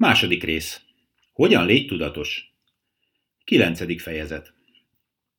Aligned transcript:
Második 0.00 0.42
rész. 0.42 0.80
Hogyan 1.32 1.66
légy 1.66 1.86
tudatos? 1.86 2.54
Kilencedik 3.44 4.00
fejezet. 4.00 4.52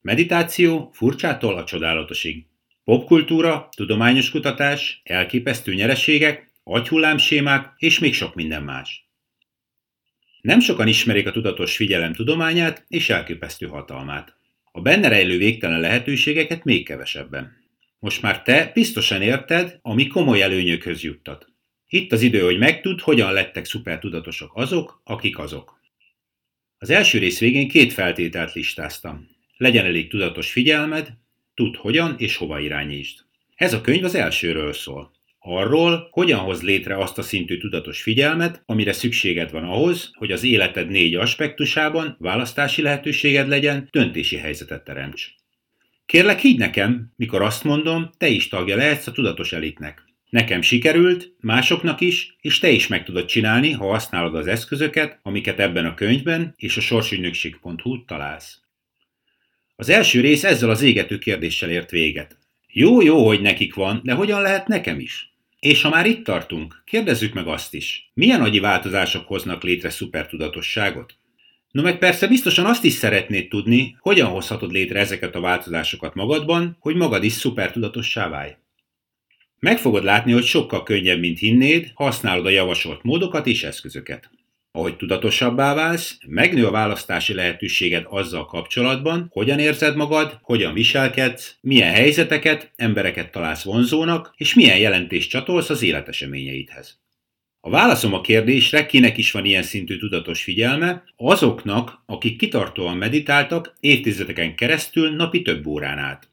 Meditáció 0.02 0.90
furcsától 0.94 1.58
a 1.58 1.64
csodálatosig. 1.64 2.46
Popkultúra, 2.84 3.70
tudományos 3.76 4.30
kutatás, 4.30 5.02
elképesztő 5.04 5.74
nyereségek, 5.74 6.52
agyhullámsémák 6.64 7.74
és 7.78 8.00
még 8.00 8.14
sok 8.14 8.36
minden 8.36 8.64
más. 8.64 9.10
Nem 10.42 10.60
sokan 10.60 10.88
ismerik 10.88 11.28
a 11.28 11.32
tudatos 11.32 11.76
figyelem 11.76 12.14
tudományát 12.14 12.86
és 12.88 13.10
elképesztő 13.10 13.68
hatalmát. 13.68 14.38
A 14.72 14.82
benne 14.82 15.08
rejlő 15.08 15.38
végtelen 15.38 15.80
lehetőségeket 15.80 16.64
még 16.64 16.86
kevesebben. 16.86 17.58
Most 18.00 18.22
már 18.22 18.44
te 18.44 18.72
biztosan 18.74 19.22
érted, 19.22 19.80
ami 19.82 20.08
komoly 20.08 20.42
előnyökhöz 20.42 21.04
juttat. 21.04 21.51
Itt 21.94 22.12
az 22.12 22.22
idő, 22.22 22.40
hogy 22.42 22.58
megtudd, 22.58 23.00
hogyan 23.02 23.34
lettek 23.34 23.66
szupertudatosok 23.66 24.52
azok, 24.56 25.02
akik 25.04 25.38
azok. 25.40 25.80
Az 26.78 26.90
első 26.90 27.18
rész 27.18 27.40
végén 27.40 27.68
két 27.68 27.94
feltételt 27.94 28.54
listáztam. 28.54 29.28
Legyen 29.58 29.86
elég 29.86 30.10
tudatos 30.10 30.52
figyelmed, 30.52 31.14
tudd 31.54 31.76
hogyan 31.78 32.16
és 32.18 32.36
hova 32.36 32.60
irányítsd. 32.60 33.20
Ez 33.56 33.74
a 33.74 33.82
könyv 33.82 34.04
az 34.04 34.16
elsőről 34.16 34.74
szól. 34.74 35.12
Arról, 35.40 36.08
hogyan 36.12 36.40
hoz 36.40 36.62
létre 36.62 36.98
azt 36.98 37.18
a 37.18 37.22
szintű 37.22 37.58
tudatos 37.58 38.02
figyelmet, 38.02 38.64
amire 38.66 38.94
szükséged 38.94 39.52
van 39.52 39.64
ahhoz, 39.64 40.12
hogy 40.14 40.32
az 40.32 40.44
életed 40.44 40.90
négy 40.90 41.16
aspektusában 41.16 42.16
választási 42.20 42.82
lehetőséged 42.82 43.48
legyen, 43.48 43.88
döntési 43.92 44.36
helyzetet 44.36 44.84
teremts. 44.84 45.28
Kérlek, 46.06 46.40
higgy 46.40 46.58
nekem, 46.58 47.12
mikor 47.16 47.42
azt 47.42 47.64
mondom, 47.64 48.10
te 48.18 48.28
is 48.28 48.48
tagja 48.48 48.76
lehetsz 48.76 49.08
a 49.08 49.12
tudatos 49.12 49.54
elitnek. 49.54 50.10
Nekem 50.32 50.62
sikerült, 50.62 51.34
másoknak 51.40 52.02
is, 52.02 52.36
és 52.42 52.60
te 52.60 52.70
is 52.70 52.88
meg 52.88 53.04
tudod 53.04 53.26
csinálni, 53.26 53.72
ha 53.72 53.86
használod 53.86 54.36
az 54.36 54.48
eszközöket, 54.48 55.20
amiket 55.24 55.60
ebben 55.60 55.86
a 55.86 55.94
könyvben 55.94 56.54
és 56.58 56.78
a 56.78 56.82
sorsügynökség.hu 56.82 58.06
találsz. 58.06 58.60
Az 59.76 59.90
első 59.90 60.22
rész 60.22 60.44
ezzel 60.44 60.70
az 60.70 60.82
égető 60.82 61.18
kérdéssel 61.18 61.70
ért 61.70 61.92
véget. 61.92 62.38
Jó, 62.68 63.02
jó, 63.02 63.26
hogy 63.28 63.42
nekik 63.42 63.74
van, 63.74 64.02
de 64.04 64.14
hogyan 64.14 64.42
lehet 64.42 64.68
nekem 64.68 65.00
is? 65.00 65.34
És 65.60 65.82
ha 65.82 65.90
már 65.90 66.06
itt 66.06 66.24
tartunk, 66.24 66.84
kérdezzük 66.86 67.34
meg 67.34 67.48
azt 67.48 67.74
is. 67.74 68.12
Milyen 68.14 68.42
agyi 68.42 68.60
változások 68.60 69.28
hoznak 69.28 69.64
létre 69.64 69.90
szupertudatosságot? 69.90 71.16
No 71.72 71.82
meg 71.82 71.98
persze 71.98 72.28
biztosan 72.28 72.66
azt 72.66 72.84
is 72.84 72.94
szeretnéd 72.94 73.48
tudni, 73.48 73.98
hogyan 74.00 74.30
hozhatod 74.30 74.72
létre 74.72 75.00
ezeket 75.00 75.36
a 75.36 75.42
változásokat 75.42 76.14
magadban, 76.14 76.78
hogy 76.80 76.96
magad 76.96 77.24
is 77.24 77.34
szupertudatossá 77.34 78.30
válj. 78.30 78.56
Meg 79.62 79.78
fogod 79.78 80.04
látni, 80.04 80.32
hogy 80.32 80.46
sokkal 80.46 80.84
könnyebb, 80.84 81.20
mint 81.20 81.40
hinnéd, 81.40 81.92
használod 81.94 82.46
a 82.46 82.50
javasolt 82.50 83.04
módokat 83.04 83.48
és 83.48 83.64
eszközöket. 83.64 84.30
Ahogy 84.72 84.98
tudatosabbá 84.98 85.74
válsz, 85.74 86.18
megnő 86.28 86.66
a 86.66 86.72
választási 86.72 87.34
lehetőséged 87.34 88.06
azzal 88.10 88.46
kapcsolatban, 88.46 89.28
hogyan 89.32 89.60
érzed 89.60 89.96
magad, 89.96 90.40
hogyan 90.42 90.74
viselkedsz, 90.74 91.56
milyen 91.62 91.94
helyzeteket, 91.94 92.72
embereket 92.76 93.32
találsz 93.32 93.64
vonzónak, 93.64 94.34
és 94.38 94.54
milyen 94.54 94.78
jelentést 94.78 95.30
csatolsz 95.30 95.70
az 95.70 95.82
életeseményeidhez. 95.82 97.00
A 97.60 97.70
válaszom 97.70 98.14
a 98.14 98.22
kérdésre, 98.22 98.86
kinek 98.86 99.18
is 99.18 99.32
van 99.32 99.46
ilyen 99.46 99.64
szintű 99.64 99.98
tudatos 99.98 100.44
figyelme, 100.44 101.04
azoknak, 101.16 102.04
akik 102.06 102.38
kitartóan 102.38 102.98
meditáltak 102.98 103.76
évtizedeken 103.80 104.56
keresztül 104.56 105.16
napi 105.16 105.42
több 105.42 105.66
órán 105.66 105.98
át. 105.98 106.31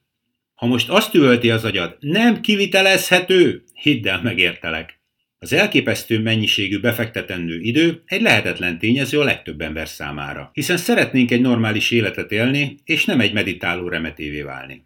Ha 0.59 0.67
most 0.67 0.89
azt 0.89 1.15
üvölti 1.15 1.51
az 1.51 1.65
agyad, 1.65 1.97
nem 2.01 2.41
kivitelezhető, 2.41 3.63
hidd 3.75 4.09
el, 4.09 4.23
megértelek. 4.23 5.01
Az 5.39 5.53
elképesztő 5.53 6.21
mennyiségű 6.21 6.81
befektetendő 6.81 7.61
idő 7.61 8.03
egy 8.05 8.23
lehetetlen 8.23 8.79
tényező 8.79 9.21
a 9.21 9.25
legtöbb 9.25 9.61
ember 9.61 9.89
számára, 9.89 10.51
hiszen 10.53 10.77
szeretnénk 10.77 11.31
egy 11.31 11.41
normális 11.41 11.91
életet 11.91 12.33
élni, 12.33 12.77
és 12.85 13.05
nem 13.05 13.21
egy 13.21 13.33
meditáló 13.33 13.89
remetévé 13.89 14.43
válni. 14.43 14.85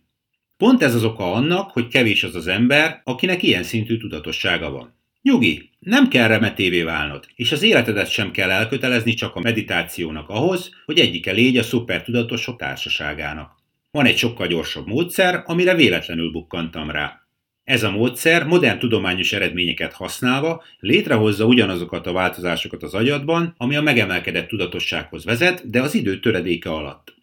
Pont 0.57 0.83
ez 0.83 0.95
az 0.95 1.05
oka 1.05 1.33
annak, 1.33 1.71
hogy 1.71 1.89
kevés 1.89 2.25
az 2.25 2.35
az 2.35 2.47
ember, 2.47 3.01
akinek 3.05 3.43
ilyen 3.43 3.63
szintű 3.63 3.97
tudatossága 3.97 4.71
van. 4.71 4.99
Nyugi, 5.23 5.71
nem 5.79 6.09
kell 6.09 6.29
remetévé 6.29 6.83
válnod, 6.83 7.27
és 7.35 7.53
az 7.53 7.63
életedet 7.63 8.11
sem 8.11 8.31
kell 8.31 8.51
elkötelezni 8.51 9.15
csak 9.15 9.35
a 9.35 9.41
meditációnak 9.41 10.29
ahhoz, 10.29 10.71
hogy 10.85 10.99
egyike 10.99 11.33
légy 11.33 11.57
a 11.57 11.63
szupertudatosok 11.63 12.59
társaságának. 12.59 13.62
Van 13.93 14.07
egy 14.07 14.17
sokkal 14.17 14.47
gyorsabb 14.47 14.87
módszer, 14.87 15.43
amire 15.47 15.75
véletlenül 15.75 16.31
bukkantam 16.31 16.91
rá. 16.91 17.21
Ez 17.65 17.83
a 17.83 17.91
módszer 17.91 18.47
modern 18.47 18.79
tudományos 18.79 19.33
eredményeket 19.33 19.93
használva 19.93 20.63
létrehozza 20.79 21.47
ugyanazokat 21.47 22.07
a 22.07 22.13
változásokat 22.13 22.83
az 22.83 22.95
agyadban, 22.95 23.55
ami 23.57 23.77
a 23.77 23.83
megemelkedett 23.83 24.49
tudatossághoz 24.49 25.25
vezet, 25.25 25.71
de 25.71 25.83
az 25.83 25.95
idő 25.95 26.21
töredéke 26.21 26.71
alatt. 26.71 27.15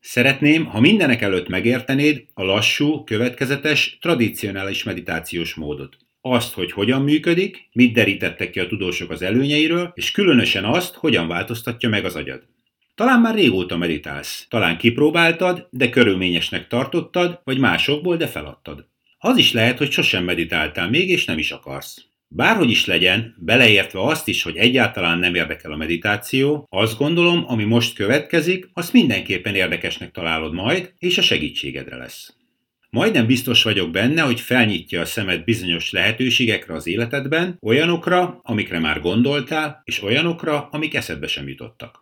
Szeretném, 0.00 0.64
ha 0.64 0.80
mindenek 0.80 1.22
előtt 1.22 1.48
megértenéd 1.48 2.24
a 2.34 2.42
lassú, 2.42 3.04
következetes, 3.04 3.98
tradicionális 4.00 4.82
meditációs 4.82 5.54
módot. 5.54 5.96
Azt, 6.20 6.54
hogy 6.54 6.72
hogyan 6.72 7.02
működik, 7.02 7.68
mit 7.72 7.92
derítettek 7.92 8.50
ki 8.50 8.60
a 8.60 8.66
tudósok 8.66 9.10
az 9.10 9.22
előnyeiről, 9.22 9.92
és 9.94 10.10
különösen 10.10 10.64
azt, 10.64 10.94
hogyan 10.94 11.28
változtatja 11.28 11.88
meg 11.88 12.04
az 12.04 12.16
agyad. 12.16 12.51
Talán 12.94 13.20
már 13.20 13.34
régóta 13.34 13.76
meditálsz, 13.76 14.46
talán 14.48 14.76
kipróbáltad, 14.76 15.68
de 15.70 15.90
körülményesnek 15.90 16.66
tartottad, 16.66 17.40
vagy 17.44 17.58
másokból, 17.58 18.16
de 18.16 18.26
feladtad. 18.26 18.86
Az 19.18 19.36
is 19.36 19.52
lehet, 19.52 19.78
hogy 19.78 19.90
sosem 19.90 20.24
meditáltál 20.24 20.90
még, 20.90 21.08
és 21.08 21.24
nem 21.24 21.38
is 21.38 21.50
akarsz. 21.50 22.04
Bárhogy 22.28 22.70
is 22.70 22.86
legyen, 22.86 23.34
beleértve 23.38 24.02
azt 24.02 24.28
is, 24.28 24.42
hogy 24.42 24.56
egyáltalán 24.56 25.18
nem 25.18 25.34
érdekel 25.34 25.72
a 25.72 25.76
meditáció, 25.76 26.66
azt 26.70 26.98
gondolom, 26.98 27.44
ami 27.46 27.64
most 27.64 27.94
következik, 27.94 28.70
azt 28.72 28.92
mindenképpen 28.92 29.54
érdekesnek 29.54 30.10
találod 30.10 30.52
majd, 30.52 30.94
és 30.98 31.18
a 31.18 31.22
segítségedre 31.22 31.96
lesz. 31.96 32.36
Majdnem 32.90 33.26
biztos 33.26 33.62
vagyok 33.62 33.90
benne, 33.90 34.22
hogy 34.22 34.40
felnyitja 34.40 35.00
a 35.00 35.04
szemed 35.04 35.44
bizonyos 35.44 35.90
lehetőségekre 35.90 36.74
az 36.74 36.86
életedben, 36.86 37.58
olyanokra, 37.60 38.40
amikre 38.42 38.78
már 38.78 39.00
gondoltál, 39.00 39.82
és 39.84 40.02
olyanokra, 40.02 40.68
amik 40.70 40.94
eszedbe 40.94 41.26
sem 41.26 41.48
jutottak. 41.48 42.01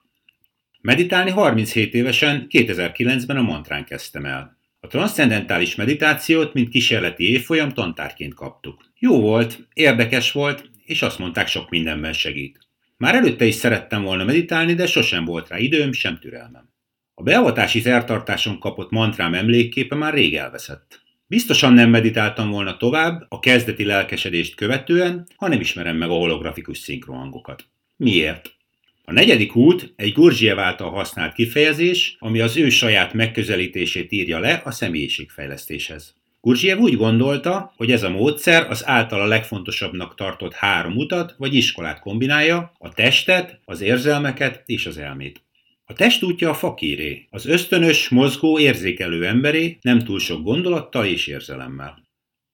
Meditálni 0.83 1.31
37 1.31 1.95
évesen 1.95 2.47
2009-ben 2.51 3.37
a 3.37 3.43
mantrán 3.43 3.85
kezdtem 3.85 4.25
el. 4.25 4.59
A 4.81 4.87
transzcendentális 4.87 5.75
meditációt, 5.75 6.53
mint 6.53 6.69
kísérleti 6.69 7.31
évfolyam 7.31 7.69
tantárként 7.69 8.35
kaptuk. 8.35 8.85
Jó 8.99 9.21
volt, 9.21 9.69
érdekes 9.73 10.33
volt, 10.33 10.71
és 10.85 11.03
azt 11.03 11.19
mondták, 11.19 11.47
sok 11.47 11.71
mindenben 11.71 12.13
segít. 12.13 12.59
Már 12.97 13.15
előtte 13.15 13.45
is 13.45 13.55
szerettem 13.55 14.03
volna 14.03 14.25
meditálni, 14.25 14.75
de 14.75 14.87
sosem 14.87 15.25
volt 15.25 15.49
rá 15.49 15.59
időm, 15.59 15.93
sem 15.93 16.19
türelmem. 16.19 16.69
A 17.15 17.23
beavatási 17.23 17.81
szertartáson 17.81 18.59
kapott 18.59 18.91
mantrám 18.91 19.35
emlékképe 19.35 19.95
már 19.95 20.15
rég 20.15 20.37
elveszett. 20.37 21.03
Biztosan 21.27 21.73
nem 21.73 21.91
meditáltam 21.91 22.51
volna 22.51 22.77
tovább 22.77 23.27
a 23.29 23.39
kezdeti 23.39 23.85
lelkesedést 23.85 24.55
követően, 24.55 25.27
ha 25.37 25.49
nem 25.49 25.61
ismerem 25.61 25.97
meg 25.97 26.11
a 26.11 26.15
holografikus 26.15 26.79
szinkrohangokat. 26.79 27.65
Miért? 27.97 28.59
A 29.05 29.13
negyedik 29.13 29.57
út 29.57 29.93
egy 29.97 30.13
Gurdjieff 30.13 30.59
által 30.59 30.91
használt 30.91 31.35
kifejezés, 31.35 32.17
ami 32.19 32.41
az 32.41 32.57
ő 32.57 32.69
saját 32.69 33.13
megközelítését 33.13 34.13
írja 34.13 34.39
le 34.39 34.63
a 34.65 34.71
személyiségfejlesztéshez. 34.71 36.15
Gurdjieff 36.41 36.79
úgy 36.79 36.97
gondolta, 36.97 37.73
hogy 37.77 37.91
ez 37.91 38.03
a 38.03 38.11
módszer 38.11 38.71
az 38.71 38.87
általa 38.87 39.27
legfontosabbnak 39.27 40.15
tartott 40.15 40.53
három 40.55 40.97
utat 40.97 41.35
vagy 41.39 41.55
iskolát 41.55 42.01
kombinálja, 42.01 42.73
a 42.79 42.93
testet, 42.93 43.61
az 43.65 43.81
érzelmeket 43.81 44.63
és 44.67 44.87
az 44.87 44.99
elmét. 44.99 45.43
A 45.85 45.93
test 45.93 46.23
útja 46.23 46.51
a 46.51 46.55
fakíré, 46.55 47.27
az 47.31 47.47
ösztönös, 47.47 48.09
mozgó, 48.09 48.59
érzékelő 48.59 49.27
emberé, 49.27 49.79
nem 49.81 49.99
túl 49.99 50.19
sok 50.19 50.43
gondolattal 50.43 51.07
és 51.07 51.27
érzelemmel. 51.27 52.03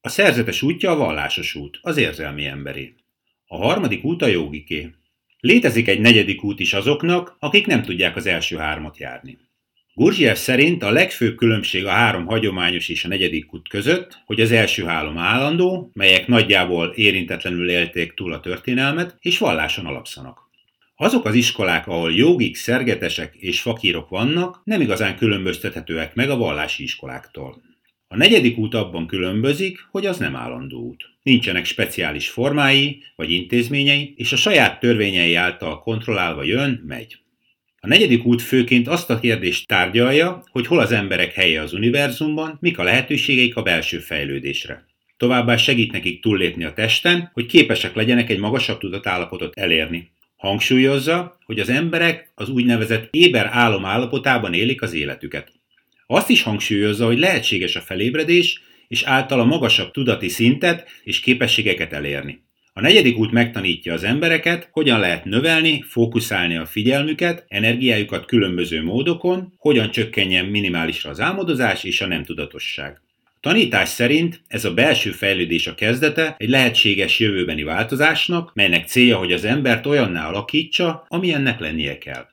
A 0.00 0.08
szerzetes 0.08 0.62
útja 0.62 0.90
a 0.90 0.96
vallásos 0.96 1.54
út, 1.54 1.78
az 1.82 1.96
érzelmi 1.96 2.44
emberé. 2.44 2.94
A 3.46 3.56
harmadik 3.56 4.04
út 4.04 4.22
a 4.22 4.26
jogiké, 4.26 4.90
Létezik 5.40 5.88
egy 5.88 6.00
negyedik 6.00 6.44
út 6.44 6.60
is 6.60 6.72
azoknak, 6.72 7.36
akik 7.38 7.66
nem 7.66 7.82
tudják 7.82 8.16
az 8.16 8.26
első 8.26 8.56
hármat 8.56 8.98
járni. 8.98 9.38
Gurdjieff 9.94 10.38
szerint 10.38 10.82
a 10.82 10.90
legfőbb 10.90 11.36
különbség 11.36 11.86
a 11.86 11.90
három 11.90 12.26
hagyományos 12.26 12.88
és 12.88 13.04
a 13.04 13.08
negyedik 13.08 13.54
út 13.54 13.68
között, 13.68 14.22
hogy 14.26 14.40
az 14.40 14.52
első 14.52 14.84
három 14.84 15.18
állandó, 15.18 15.90
melyek 15.94 16.26
nagyjából 16.26 16.88
érintetlenül 16.88 17.70
élték 17.70 18.14
túl 18.14 18.32
a 18.32 18.40
történelmet, 18.40 19.16
és 19.20 19.38
valláson 19.38 19.86
alapszanak. 19.86 20.38
Azok 20.96 21.24
az 21.24 21.34
iskolák, 21.34 21.86
ahol 21.86 22.12
jogik, 22.12 22.56
szergetesek 22.56 23.34
és 23.34 23.60
fakírok 23.60 24.08
vannak, 24.08 24.60
nem 24.64 24.80
igazán 24.80 25.16
különböztethetőek 25.16 26.14
meg 26.14 26.30
a 26.30 26.36
vallási 26.36 26.82
iskoláktól. 26.82 27.62
A 28.08 28.16
negyedik 28.16 28.58
út 28.58 28.74
abban 28.74 29.06
különbözik, 29.06 29.86
hogy 29.90 30.06
az 30.06 30.18
nem 30.18 30.36
állandó 30.36 30.78
út. 30.78 31.04
Nincsenek 31.22 31.64
speciális 31.64 32.28
formái 32.28 33.02
vagy 33.16 33.30
intézményei, 33.30 34.14
és 34.16 34.32
a 34.32 34.36
saját 34.36 34.80
törvényei 34.80 35.34
által 35.34 35.80
kontrollálva 35.80 36.44
jön, 36.44 36.82
megy. 36.86 37.18
A 37.80 37.86
negyedik 37.86 38.24
út 38.24 38.42
főként 38.42 38.88
azt 38.88 39.10
a 39.10 39.20
kérdést 39.20 39.66
tárgyalja, 39.66 40.42
hogy 40.50 40.66
hol 40.66 40.78
az 40.78 40.92
emberek 40.92 41.32
helye 41.32 41.60
az 41.60 41.72
univerzumban, 41.72 42.56
mik 42.60 42.78
a 42.78 42.82
lehetőségeik 42.82 43.56
a 43.56 43.62
belső 43.62 43.98
fejlődésre. 43.98 44.86
Továbbá 45.16 45.56
segít 45.56 45.92
nekik 45.92 46.22
túllépni 46.22 46.64
a 46.64 46.72
testen, 46.72 47.30
hogy 47.32 47.46
képesek 47.46 47.94
legyenek 47.94 48.30
egy 48.30 48.38
magasabb 48.38 48.78
tudatállapotot 48.78 49.58
elérni. 49.58 50.10
Hangsúlyozza, 50.36 51.38
hogy 51.44 51.58
az 51.58 51.68
emberek 51.68 52.32
az 52.34 52.48
úgynevezett 52.48 53.08
éber 53.10 53.48
álom 53.52 53.84
állapotában 53.84 54.54
élik 54.54 54.82
az 54.82 54.92
életüket. 54.92 55.52
Azt 56.06 56.30
is 56.30 56.42
hangsúlyozza, 56.42 57.06
hogy 57.06 57.18
lehetséges 57.18 57.76
a 57.76 57.80
felébredés, 57.80 58.60
és 58.88 59.02
általa 59.02 59.44
magasabb 59.44 59.90
tudati 59.90 60.28
szintet 60.28 60.88
és 61.04 61.20
képességeket 61.20 61.92
elérni. 61.92 62.44
A 62.72 62.80
negyedik 62.80 63.18
út 63.18 63.32
megtanítja 63.32 63.92
az 63.92 64.04
embereket, 64.04 64.68
hogyan 64.72 65.00
lehet 65.00 65.24
növelni, 65.24 65.84
fókuszálni 65.88 66.56
a 66.56 66.66
figyelmüket, 66.66 67.44
energiájukat 67.48 68.26
különböző 68.26 68.82
módokon, 68.82 69.52
hogyan 69.56 69.90
csökkenjen 69.90 70.44
minimálisra 70.44 71.10
az 71.10 71.20
álmodozás 71.20 71.84
és 71.84 72.00
a 72.00 72.06
nem 72.06 72.24
tudatosság. 72.24 73.00
Tanítás 73.40 73.88
szerint 73.88 74.40
ez 74.48 74.64
a 74.64 74.74
belső 74.74 75.10
fejlődés 75.10 75.66
a 75.66 75.74
kezdete 75.74 76.34
egy 76.38 76.48
lehetséges 76.48 77.18
jövőbeni 77.18 77.62
változásnak, 77.62 78.50
melynek 78.54 78.86
célja, 78.86 79.16
hogy 79.16 79.32
az 79.32 79.44
embert 79.44 79.86
olyanná 79.86 80.28
alakítsa, 80.28 81.06
amilyennek 81.08 81.60
lennie 81.60 81.98
kell. 81.98 82.26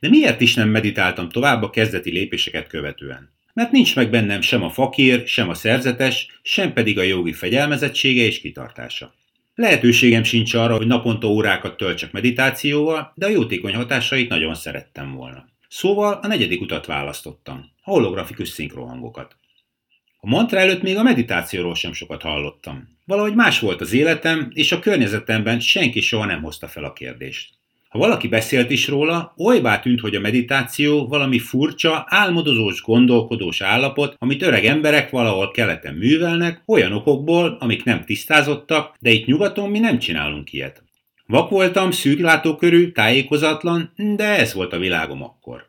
De 0.00 0.08
miért 0.08 0.40
is 0.40 0.54
nem 0.54 0.68
meditáltam 0.68 1.28
tovább 1.28 1.62
a 1.62 1.70
kezdeti 1.70 2.10
lépéseket 2.10 2.66
követően? 2.66 3.30
Mert 3.52 3.70
nincs 3.70 3.96
meg 3.96 4.10
bennem 4.10 4.40
sem 4.40 4.62
a 4.62 4.70
fakír, 4.70 5.26
sem 5.26 5.48
a 5.48 5.54
szerzetes, 5.54 6.40
sem 6.42 6.72
pedig 6.72 6.98
a 6.98 7.02
jogi 7.02 7.32
fegyelmezettsége 7.32 8.22
és 8.22 8.40
kitartása. 8.40 9.14
Lehetőségem 9.54 10.22
sincs 10.22 10.54
arra, 10.54 10.76
hogy 10.76 10.86
naponta 10.86 11.28
órákat 11.28 11.76
töltsek 11.76 12.12
meditációval, 12.12 13.12
de 13.14 13.26
a 13.26 13.30
jótékony 13.30 13.74
hatásait 13.74 14.28
nagyon 14.28 14.54
szerettem 14.54 15.14
volna. 15.14 15.48
Szóval 15.68 16.18
a 16.22 16.26
negyedik 16.26 16.60
utat 16.60 16.86
választottam, 16.86 17.70
a 17.82 17.90
holografikus 17.90 18.48
szinkrohangokat. 18.48 19.36
A 20.16 20.28
mantra 20.28 20.58
előtt 20.58 20.82
még 20.82 20.96
a 20.96 21.02
meditációról 21.02 21.74
sem 21.74 21.92
sokat 21.92 22.22
hallottam. 22.22 22.96
Valahogy 23.04 23.34
más 23.34 23.58
volt 23.60 23.80
az 23.80 23.92
életem, 23.92 24.50
és 24.54 24.72
a 24.72 24.78
környezetemben 24.78 25.60
senki 25.60 26.00
soha 26.00 26.24
nem 26.24 26.42
hozta 26.42 26.68
fel 26.68 26.84
a 26.84 26.92
kérdést. 26.92 27.50
Ha 27.90 27.98
valaki 27.98 28.28
beszélt 28.28 28.70
is 28.70 28.88
róla, 28.88 29.32
olybá 29.36 29.80
tűnt, 29.80 30.00
hogy 30.00 30.14
a 30.14 30.20
meditáció 30.20 31.06
valami 31.06 31.38
furcsa, 31.38 32.04
álmodozós, 32.08 32.82
gondolkodós 32.82 33.60
állapot, 33.60 34.16
amit 34.18 34.42
öreg 34.42 34.64
emberek 34.64 35.10
valahol 35.10 35.50
keleten 35.50 35.94
művelnek, 35.94 36.62
olyan 36.66 36.92
okokból, 36.92 37.56
amik 37.60 37.84
nem 37.84 38.04
tisztázottak, 38.04 38.94
de 39.00 39.10
itt 39.10 39.26
nyugaton 39.26 39.70
mi 39.70 39.78
nem 39.78 39.98
csinálunk 39.98 40.52
ilyet. 40.52 40.82
Vak 41.26 41.50
voltam, 41.50 41.90
szűklátókörű, 41.90 42.90
tájékozatlan, 42.90 43.92
de 44.16 44.24
ez 44.24 44.54
volt 44.54 44.72
a 44.72 44.78
világom 44.78 45.22
akkor. 45.22 45.64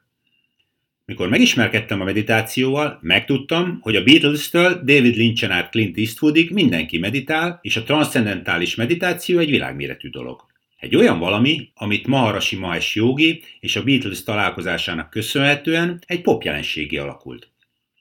Mikor 1.06 1.30
megismerkedtem 1.30 2.02
a 2.02 2.04
meditációval, 2.04 3.00
megtudtam, 3.02 3.80
hogy 3.82 3.96
a 3.96 4.04
Beatles-től 4.04 4.82
David 4.84 5.16
Lynchen 5.16 5.52
át 5.52 5.70
Clint 5.72 5.98
Eastwoodig 5.98 6.52
mindenki 6.52 6.98
meditál, 6.98 7.60
és 7.62 7.78
a 7.78 7.84
transzcendentális 7.84 8.76
meditáció 8.76 9.40
egy 9.40 9.50
világméretű 9.50 10.10
dolog. 10.10 10.51
Egy 10.82 10.96
olyan 10.96 11.20
valami, 11.20 11.70
amit 11.74 12.08
Maharashi 12.08 12.56
Mahesh 12.56 12.96
Yogi 12.96 13.44
és 13.60 13.76
a 13.76 13.84
Beatles 13.84 14.24
találkozásának 14.24 15.10
köszönhetően 15.10 16.00
egy 16.06 16.22
pop 16.22 16.44
jelenségi 16.44 16.98
alakult. 16.98 17.50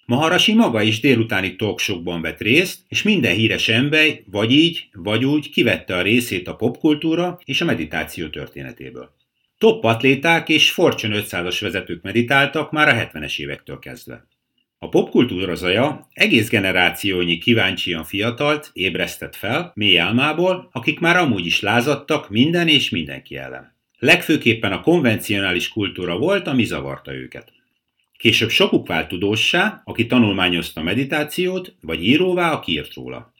Maharashi 0.06 0.54
maga 0.54 0.82
is 0.82 1.00
délutáni 1.00 1.56
talksokban 1.56 2.20
vett 2.20 2.40
részt, 2.40 2.80
és 2.88 3.02
minden 3.02 3.34
híres 3.34 3.68
ember 3.68 4.20
vagy 4.26 4.52
így, 4.52 4.88
vagy 4.92 5.24
úgy 5.24 5.50
kivette 5.50 5.96
a 5.96 6.02
részét 6.02 6.48
a 6.48 6.56
popkultúra 6.56 7.38
és 7.44 7.60
a 7.60 7.64
meditáció 7.64 8.28
történetéből. 8.28 9.14
Top 9.58 9.84
atléták 9.84 10.48
és 10.48 10.70
Fortune 10.70 11.20
500-as 11.22 11.58
vezetők 11.60 12.02
meditáltak 12.02 12.70
már 12.70 12.88
a 12.88 13.08
70-es 13.08 13.38
évektől 13.38 13.78
kezdve. 13.78 14.26
A 14.82 14.88
popkultúra 14.88 15.54
zaja 15.54 16.08
egész 16.12 16.48
generációnyi 16.48 17.38
kíváncsian 17.38 18.04
fiatalt 18.04 18.70
ébresztett 18.72 19.36
fel 19.36 19.72
mély 19.74 19.98
álmából, 19.98 20.68
akik 20.72 21.00
már 21.00 21.16
amúgy 21.16 21.46
is 21.46 21.60
lázadtak 21.60 22.30
minden 22.30 22.68
és 22.68 22.90
mindenki 22.90 23.36
ellen. 23.36 23.76
Legfőképpen 23.98 24.72
a 24.72 24.80
konvencionális 24.80 25.68
kultúra 25.68 26.18
volt, 26.18 26.46
ami 26.46 26.64
zavarta 26.64 27.14
őket. 27.14 27.52
Később 28.18 28.50
sokuk 28.50 28.86
vált 28.86 29.08
tudóssá, 29.08 29.82
aki 29.84 30.06
tanulmányozta 30.06 30.80
a 30.80 30.84
meditációt, 30.84 31.74
vagy 31.80 32.04
íróvá, 32.04 32.52
aki 32.52 32.72
írt 32.72 32.94
róla. 32.94 33.32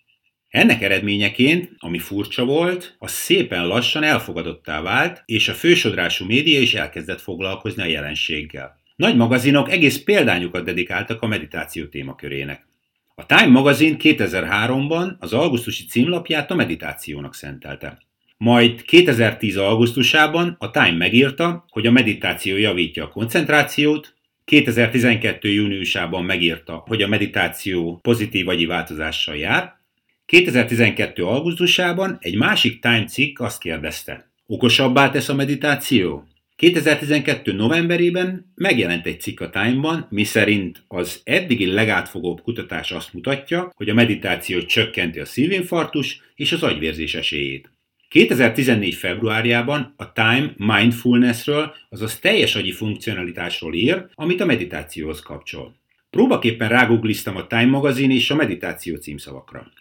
Ennek 0.48 0.82
eredményeként, 0.82 1.70
ami 1.78 1.98
furcsa 1.98 2.44
volt, 2.44 2.96
az 2.98 3.10
szépen 3.10 3.66
lassan 3.66 4.02
elfogadottá 4.02 4.82
vált, 4.82 5.22
és 5.26 5.48
a 5.48 5.54
fősodrású 5.54 6.24
média 6.24 6.60
is 6.60 6.74
elkezdett 6.74 7.20
foglalkozni 7.20 7.82
a 7.82 7.86
jelenséggel. 7.86 8.79
Nagy 9.00 9.16
magazinok 9.16 9.70
egész 9.70 9.98
példányokat 9.98 10.64
dedikáltak 10.64 11.22
a 11.22 11.26
meditáció 11.26 11.86
témakörének. 11.86 12.66
A 13.14 13.26
Time 13.26 13.46
magazin 13.46 13.96
2003-ban 13.98 15.18
az 15.18 15.32
augusztusi 15.32 15.84
címlapját 15.84 16.50
a 16.50 16.54
meditációnak 16.54 17.34
szentelte. 17.34 17.98
Majd 18.36 18.82
2010. 18.82 19.56
augusztusában 19.56 20.56
a 20.58 20.70
Time 20.70 20.92
megírta, 20.92 21.64
hogy 21.68 21.86
a 21.86 21.90
meditáció 21.90 22.56
javítja 22.56 23.04
a 23.04 23.08
koncentrációt, 23.08 24.14
2012. 24.44 25.48
júniusában 25.48 26.24
megírta, 26.24 26.82
hogy 26.86 27.02
a 27.02 27.08
meditáció 27.08 27.98
pozitív 28.02 28.48
agyi 28.48 28.66
változással 28.66 29.36
jár, 29.36 29.80
2012. 30.26 31.24
augusztusában 31.24 32.16
egy 32.20 32.36
másik 32.36 32.80
Time 32.80 33.04
cikk 33.04 33.38
azt 33.38 33.60
kérdezte, 33.60 34.30
okosabbá 34.46 35.10
tesz 35.10 35.28
a 35.28 35.34
meditáció? 35.34 36.24
2012. 36.60 37.52
novemberében 37.52 38.52
megjelent 38.54 39.06
egy 39.06 39.20
cikk 39.20 39.40
a 39.40 39.50
Time-ban, 39.50 40.06
miszerint 40.10 40.82
az 40.88 41.20
eddigi 41.24 41.66
legátfogóbb 41.66 42.40
kutatás 42.40 42.90
azt 42.90 43.12
mutatja, 43.12 43.72
hogy 43.74 43.88
a 43.88 43.94
meditáció 43.94 44.62
csökkenti 44.62 45.20
a 45.20 45.24
szívinfarktus 45.24 46.20
és 46.34 46.52
az 46.52 46.62
agyvérzés 46.62 47.14
esélyét. 47.14 47.70
2014. 48.08 48.94
februárjában 48.94 49.94
a 49.96 50.12
Time 50.12 50.54
mindfulnessről, 50.56 51.74
azaz 51.88 52.18
teljes 52.18 52.54
agyi 52.54 52.72
funkcionalitásról 52.72 53.74
ír, 53.74 54.06
amit 54.14 54.40
a 54.40 54.46
meditációhoz 54.46 55.20
kapcsol. 55.20 55.76
Próbaképpen 56.10 56.68
rágugliztam 56.68 57.36
a 57.36 57.46
Time 57.46 57.66
magazin 57.66 58.10
és 58.10 58.30
a 58.30 58.34
meditáció 58.34 58.96
címszavakra. 58.96 59.72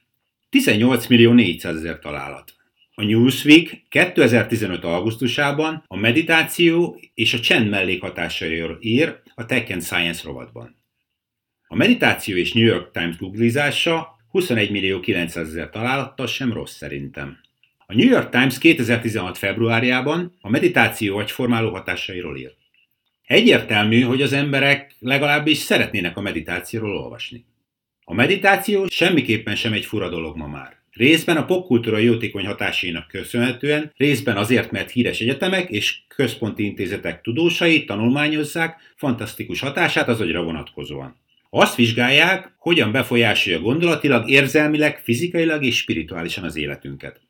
18 0.49 1.07
millió 1.07 1.31
400 1.31 1.75
ezer 1.75 1.99
találat. 1.99 2.58
A 2.99 3.03
Newsweek 3.03 3.83
2015. 3.89 4.83
augusztusában 4.83 5.83
a 5.87 5.95
meditáció 5.95 6.99
és 7.13 7.33
a 7.33 7.39
csend 7.39 7.69
mellékhatásairól 7.69 8.77
ír 8.81 9.21
a 9.35 9.45
Tech 9.45 9.71
and 9.71 9.83
Science 9.83 10.21
rovatban. 10.25 10.75
A 11.67 11.75
meditáció 11.75 12.35
és 12.35 12.53
New 12.53 12.65
York 12.65 12.91
Times 12.91 13.17
googlizása 13.17 14.07
21 14.29 14.71
millió 14.71 14.99
900 14.99 15.47
ezer 15.47 15.69
találattal 15.69 16.27
sem 16.27 16.53
rossz 16.53 16.75
szerintem. 16.75 17.37
A 17.85 17.95
New 17.95 18.07
York 18.07 18.29
Times 18.29 18.57
2016. 18.57 19.37
februárjában 19.37 20.37
a 20.41 20.49
meditáció 20.49 21.17
agyformáló 21.17 21.71
hatásairól 21.71 22.37
ír. 22.37 22.53
Egyértelmű, 23.25 24.01
hogy 24.01 24.21
az 24.21 24.33
emberek 24.33 24.95
legalábbis 24.99 25.57
szeretnének 25.57 26.17
a 26.17 26.21
meditációról 26.21 26.97
olvasni. 26.97 27.45
A 28.03 28.13
meditáció 28.13 28.87
semmiképpen 28.87 29.55
sem 29.55 29.73
egy 29.73 29.85
fura 29.85 30.09
dolog 30.09 30.37
ma 30.37 30.47
már. 30.47 30.78
Részben 30.99 31.37
a 31.37 31.45
popkultúra 31.45 31.97
jótékony 31.97 32.45
hatásainak 32.45 33.07
köszönhetően, 33.07 33.93
részben 33.97 34.37
azért, 34.37 34.71
mert 34.71 34.91
híres 34.91 35.19
egyetemek 35.19 35.69
és 35.69 35.97
központi 36.07 36.63
intézetek 36.63 37.21
tudósai 37.21 37.85
tanulmányozzák 37.85 38.93
fantasztikus 38.95 39.59
hatását 39.59 40.07
az 40.07 40.21
agyra 40.21 40.43
vonatkozóan. 40.43 41.15
Azt 41.49 41.75
vizsgálják, 41.75 42.53
hogyan 42.57 42.91
befolyásolja 42.91 43.59
gondolatilag, 43.59 44.29
érzelmileg, 44.29 44.99
fizikailag 44.99 45.63
és 45.63 45.77
spirituálisan 45.77 46.43
az 46.43 46.55
életünket. 46.55 47.21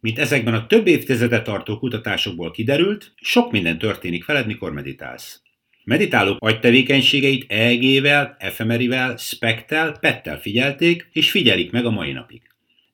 Mint 0.00 0.18
ezekben 0.18 0.54
a 0.54 0.66
több 0.66 0.86
évtizedet 0.86 1.44
tartó 1.44 1.78
kutatásokból 1.78 2.50
kiderült, 2.50 3.12
sok 3.20 3.50
minden 3.52 3.78
történik 3.78 4.24
veled, 4.24 4.46
mikor 4.46 4.72
meditálsz. 4.72 5.42
Meditálók 5.84 6.36
agytevékenységeit 6.40 7.44
EEG-vel, 7.48 8.36
efemerivel, 8.38 9.16
spektel, 9.16 9.96
pettel 10.00 10.40
figyelték, 10.40 11.08
és 11.12 11.30
figyelik 11.30 11.70
meg 11.70 11.84
a 11.84 11.90
mai 11.90 12.12
napig. 12.12 12.42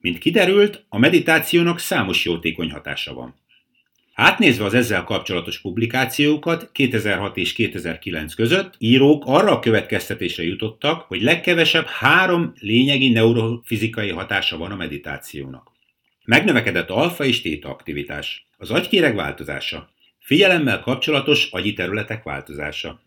Mint 0.03 0.17
kiderült, 0.17 0.85
a 0.89 0.97
meditációnak 0.97 1.79
számos 1.79 2.25
jótékony 2.25 2.71
hatása 2.71 3.13
van. 3.13 3.35
Átnézve 4.13 4.65
az 4.65 4.73
ezzel 4.73 5.03
kapcsolatos 5.03 5.61
publikációkat 5.61 6.69
2006 6.71 7.37
és 7.37 7.53
2009 7.53 8.33
között, 8.33 8.73
írók 8.77 9.23
arra 9.25 9.51
a 9.51 9.59
következtetésre 9.59 10.43
jutottak, 10.43 11.01
hogy 11.01 11.21
legkevesebb 11.21 11.85
három 11.85 12.53
lényegi 12.59 13.09
neurofizikai 13.09 14.09
hatása 14.09 14.57
van 14.57 14.71
a 14.71 14.75
meditációnak. 14.75 15.71
Megnövekedett 16.25 16.89
alfa 16.89 17.25
és 17.25 17.41
téta 17.41 17.69
aktivitás, 17.69 18.47
az 18.57 18.71
agykéreg 18.71 19.15
változása, 19.15 19.89
figyelemmel 20.19 20.79
kapcsolatos 20.79 21.47
agyi 21.51 21.73
területek 21.73 22.23
változása. 22.23 23.01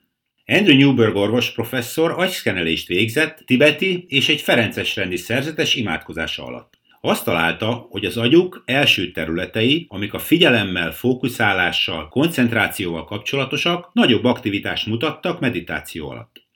Andrew 0.47 0.77
Newberg 0.77 1.17
orvos 1.17 1.51
professzor 1.53 2.11
agyszkenelést 2.11 2.89
végzett 2.89 3.43
tibeti 3.47 4.05
és 4.09 4.29
egy 4.29 4.41
ferences 4.41 4.97
rendi 4.97 5.17
szerzetes 5.17 5.75
imádkozása 5.75 6.45
alatt. 6.45 6.76
Azt 7.09 7.25
találta, 7.25 7.87
hogy 7.91 8.05
az 8.05 8.17
agyuk 8.17 8.63
első 8.65 9.11
területei, 9.11 9.87
amik 9.89 10.15
a 10.15 10.19
figyelemmel, 10.19 10.93
fókuszálással, 10.93 12.09
koncentrációval 12.09 13.05
kapcsolatosak, 13.05 13.91
nagyobb 13.93 14.25
aktivitást 14.25 14.87
mutattak 14.87 15.41
meditáció 15.41 16.09
alatt. 16.11 16.47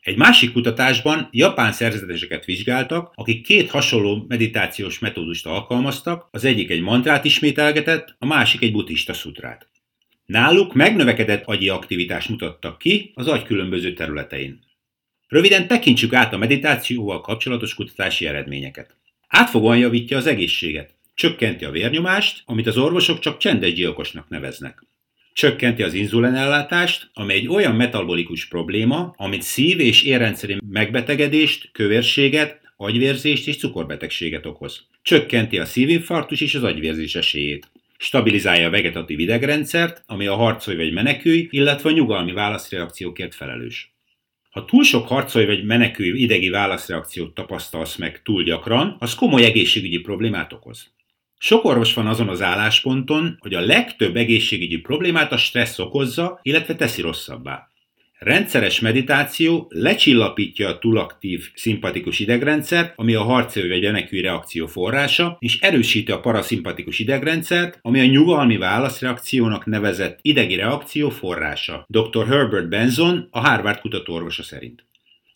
Egy 0.00 0.16
másik 0.16 0.52
kutatásban 0.52 1.28
japán 1.32 1.72
szerzeteseket 1.72 2.44
vizsgáltak, 2.44 3.12
akik 3.14 3.44
két 3.44 3.70
hasonló 3.70 4.24
meditációs 4.28 4.98
metódust 4.98 5.46
alkalmaztak, 5.46 6.28
az 6.30 6.44
egyik 6.44 6.70
egy 6.70 6.80
mantrát 6.80 7.24
ismételgetett, 7.24 8.14
a 8.18 8.26
másik 8.26 8.62
egy 8.62 8.72
buddhista 8.72 9.12
szutrát. 9.12 9.68
Náluk 10.26 10.74
megnövekedett 10.74 11.44
agyi 11.44 11.68
aktivitás 11.68 12.26
mutattak 12.26 12.78
ki 12.78 13.12
az 13.14 13.28
agy 13.28 13.42
különböző 13.42 13.92
területein. 13.92 14.60
Röviden 15.28 15.68
tekintsük 15.68 16.12
át 16.12 16.32
a 16.32 16.38
meditációval 16.38 17.20
kapcsolatos 17.20 17.74
kutatási 17.74 18.26
eredményeket. 18.26 18.97
Átfogóan 19.28 19.78
javítja 19.78 20.16
az 20.16 20.26
egészséget, 20.26 20.94
csökkenti 21.14 21.64
a 21.64 21.70
vérnyomást, 21.70 22.42
amit 22.44 22.66
az 22.66 22.76
orvosok 22.76 23.18
csak 23.18 23.38
csendes 23.38 23.72
gyilkosnak 23.72 24.28
neveznek. 24.28 24.86
Csökkenti 25.32 25.82
az 25.82 25.94
inzulinellátást, 25.94 27.10
ami 27.12 27.32
egy 27.32 27.48
olyan 27.48 27.76
metabolikus 27.76 28.46
probléma, 28.46 29.14
amit 29.16 29.42
szív- 29.42 29.80
és 29.80 30.02
érrendszeri 30.02 30.56
megbetegedést, 30.68 31.70
kövérséget, 31.72 32.60
agyvérzést 32.76 33.48
és 33.48 33.56
cukorbetegséget 33.56 34.46
okoz. 34.46 34.86
Csökkenti 35.02 35.58
a 35.58 35.64
szívinfarktus 35.64 36.40
és 36.40 36.54
az 36.54 36.62
agyvérzés 36.62 37.14
esélyét. 37.14 37.70
Stabilizálja 37.98 38.66
a 38.66 38.70
vegetatív 38.70 39.18
idegrendszert, 39.18 40.02
ami 40.06 40.26
a 40.26 40.34
harcolj 40.34 40.76
vagy 40.76 40.92
menekülj, 40.92 41.48
illetve 41.50 41.88
a 41.88 41.92
nyugalmi 41.92 42.32
válaszreakciókért 42.32 43.34
felelős. 43.34 43.97
Ha 44.50 44.64
túl 44.64 44.84
sok 44.84 45.08
harcolj 45.08 45.46
vagy 45.46 45.64
menekülj 45.64 46.18
idegi 46.18 46.48
válaszreakciót 46.48 47.34
tapasztalsz 47.34 47.96
meg 47.96 48.22
túl 48.22 48.42
gyakran, 48.42 48.96
az 48.98 49.14
komoly 49.14 49.44
egészségügyi 49.44 49.98
problémát 49.98 50.52
okoz. 50.52 50.92
Sok 51.38 51.64
orvos 51.64 51.94
van 51.94 52.06
azon 52.06 52.28
az 52.28 52.42
állásponton, 52.42 53.36
hogy 53.40 53.54
a 53.54 53.60
legtöbb 53.60 54.16
egészségügyi 54.16 54.76
problémát 54.76 55.32
a 55.32 55.36
stressz 55.36 55.78
okozza, 55.78 56.38
illetve 56.42 56.74
teszi 56.74 57.00
rosszabbá. 57.00 57.68
Rendszeres 58.18 58.80
meditáció 58.80 59.66
lecsillapítja 59.74 60.68
a 60.68 60.78
túlaktív 60.78 61.48
szimpatikus 61.54 62.18
idegrendszert, 62.18 62.92
ami 62.96 63.14
a 63.14 63.22
harcoló 63.22 63.68
vagy 63.68 63.82
menekülő 63.82 64.20
reakció 64.20 64.66
forrása, 64.66 65.36
és 65.40 65.60
erősíti 65.60 66.12
a 66.12 66.20
paraszimpatikus 66.20 66.98
idegrendszert, 66.98 67.78
ami 67.82 68.00
a 68.00 68.04
nyugalmi 68.04 68.56
válaszreakciónak 68.56 69.66
nevezett 69.66 70.18
idegi 70.22 70.54
reakció 70.54 71.08
forrása. 71.10 71.84
Dr. 71.88 72.26
Herbert 72.26 72.68
Benson, 72.68 73.28
a 73.30 73.40
Harvard 73.40 73.80
kutatóorvosa 73.80 74.42
szerint. 74.42 74.84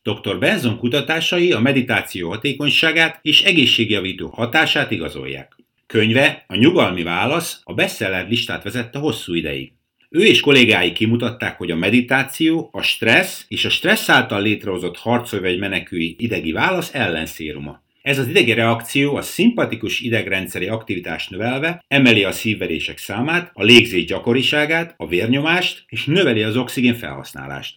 Dr. 0.03 0.39
Benson 0.39 0.79
kutatásai 0.79 1.53
a 1.53 1.61
meditáció 1.61 2.29
hatékonyságát 2.29 3.19
és 3.23 3.43
egészségjavító 3.43 4.29
hatását 4.29 4.91
igazolják. 4.91 5.57
Könyve, 5.87 6.45
a 6.47 6.57
nyugalmi 6.57 7.03
válasz 7.03 7.61
a 7.65 7.75
bestseller 7.75 8.29
listát 8.29 8.63
vezette 8.63 8.99
hosszú 8.99 9.35
ideig. 9.35 9.73
Ő 10.15 10.25
és 10.25 10.41
kollégái 10.41 10.93
kimutatták, 10.93 11.59
hogy 11.59 11.71
a 11.71 11.77
meditáció, 11.77 12.69
a 12.73 12.83
stressz 12.83 13.45
és 13.49 13.65
a 13.65 13.71
stressz 13.71 14.09
által 14.09 14.43
létrehozott 14.43 14.97
harcolj 14.97 15.43
vagy 15.43 15.59
menekülj 15.59 16.15
idegi 16.19 16.53
válasz 16.53 16.95
ellenszéruma. 16.95 17.83
Ez 18.03 18.19
az 18.19 18.29
idegi 18.29 18.53
reakció 18.53 19.17
a 19.17 19.23
szimpatikus 19.23 20.01
idegrendszeri 20.01 20.69
aktivitást 20.69 21.31
növelve 21.31 21.85
emeli 21.89 22.25
a 22.25 22.33
szívverések 22.33 22.99
számát, 22.99 23.51
a 23.55 23.63
légzés 23.63 24.05
gyakoriságát, 24.05 24.95
a 24.97 25.07
vérnyomást 25.07 25.85
és 25.87 26.05
növeli 26.05 26.43
az 26.43 26.57
oxigén 26.57 26.95
felhasználást. 26.95 27.77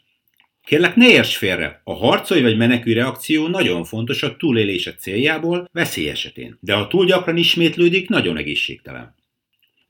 Kérlek, 0.65 0.95
ne 0.95 1.07
érts 1.07 1.37
félre! 1.37 1.81
A 1.83 1.93
harcolj 1.93 2.41
vagy 2.41 2.57
menekülj 2.57 2.95
reakció 2.95 3.47
nagyon 3.47 3.83
fontos 3.83 4.23
a 4.23 4.35
túlélése 4.35 4.93
céljából, 4.93 5.69
veszély 5.71 6.09
esetén, 6.09 6.57
de 6.61 6.73
ha 6.73 6.87
túl 6.87 7.05
gyakran 7.05 7.37
ismétlődik, 7.37 8.09
nagyon 8.09 8.37
egészségtelen. 8.37 9.15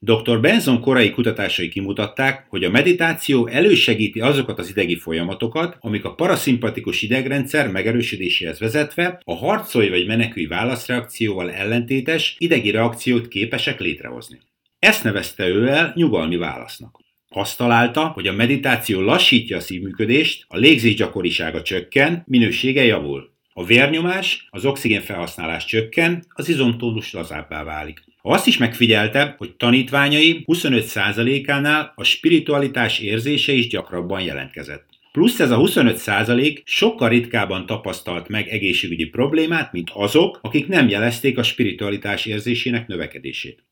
Dr. 0.05 0.39
Benson 0.39 0.79
korai 0.81 1.09
kutatásai 1.12 1.69
kimutatták, 1.69 2.45
hogy 2.50 2.63
a 2.63 2.69
meditáció 2.69 3.47
elősegíti 3.47 4.19
azokat 4.19 4.59
az 4.59 4.69
idegi 4.69 4.95
folyamatokat, 4.95 5.77
amik 5.79 6.05
a 6.05 6.13
paraszimpatikus 6.13 7.01
idegrendszer 7.01 7.71
megerősödéséhez 7.71 8.59
vezetve 8.59 9.21
a 9.24 9.35
harcolj 9.35 9.89
vagy 9.89 10.07
menekülj 10.07 10.45
válaszreakcióval 10.45 11.51
ellentétes 11.51 12.35
idegi 12.38 12.71
reakciót 12.71 13.27
képesek 13.27 13.79
létrehozni. 13.79 14.39
Ezt 14.79 15.03
nevezte 15.03 15.47
ő 15.47 15.67
el 15.67 15.93
nyugalmi 15.95 16.38
válasznak. 16.38 17.00
Azt 17.29 17.57
találta, 17.57 18.07
hogy 18.07 18.27
a 18.27 18.33
meditáció 18.33 19.01
lassítja 19.01 19.57
a 19.57 19.59
szívműködést, 19.59 20.45
a 20.47 20.57
légzés 20.57 20.95
gyakorisága 20.95 21.62
csökken, 21.62 22.24
minősége 22.27 22.83
javul. 22.83 23.33
A 23.53 23.65
vérnyomás, 23.65 24.47
az 24.50 24.65
oxigén 24.65 25.01
felhasználás 25.01 25.65
csökken, 25.65 26.25
az 26.29 26.50
izomtónus 26.50 27.13
lazábbá 27.13 27.63
válik. 27.63 28.03
Azt 28.27 28.48
is 28.48 28.58
megfigyelte, 28.58 29.36
hogy 29.38 29.55
tanítványai 29.55 30.44
25%-ánál 30.48 31.94
a 31.96 32.03
spiritualitás 32.03 33.00
érzése 33.00 33.51
is 33.51 33.67
gyakrabban 33.67 34.22
jelentkezett. 34.22 34.89
Plusz 35.12 35.39
ez 35.39 35.51
a 35.51 35.58
25% 35.58 36.62
sokkal 36.63 37.10
ritkábban 37.10 37.65
tapasztalt 37.65 38.27
meg 38.27 38.48
egészségügyi 38.48 39.05
problémát, 39.05 39.72
mint 39.72 39.89
azok, 39.94 40.39
akik 40.41 40.67
nem 40.67 40.88
jelezték 40.88 41.38
a 41.38 41.44
spiritualitás 41.44 42.25
érzésének 42.25 42.88
növekedését. 42.88 43.63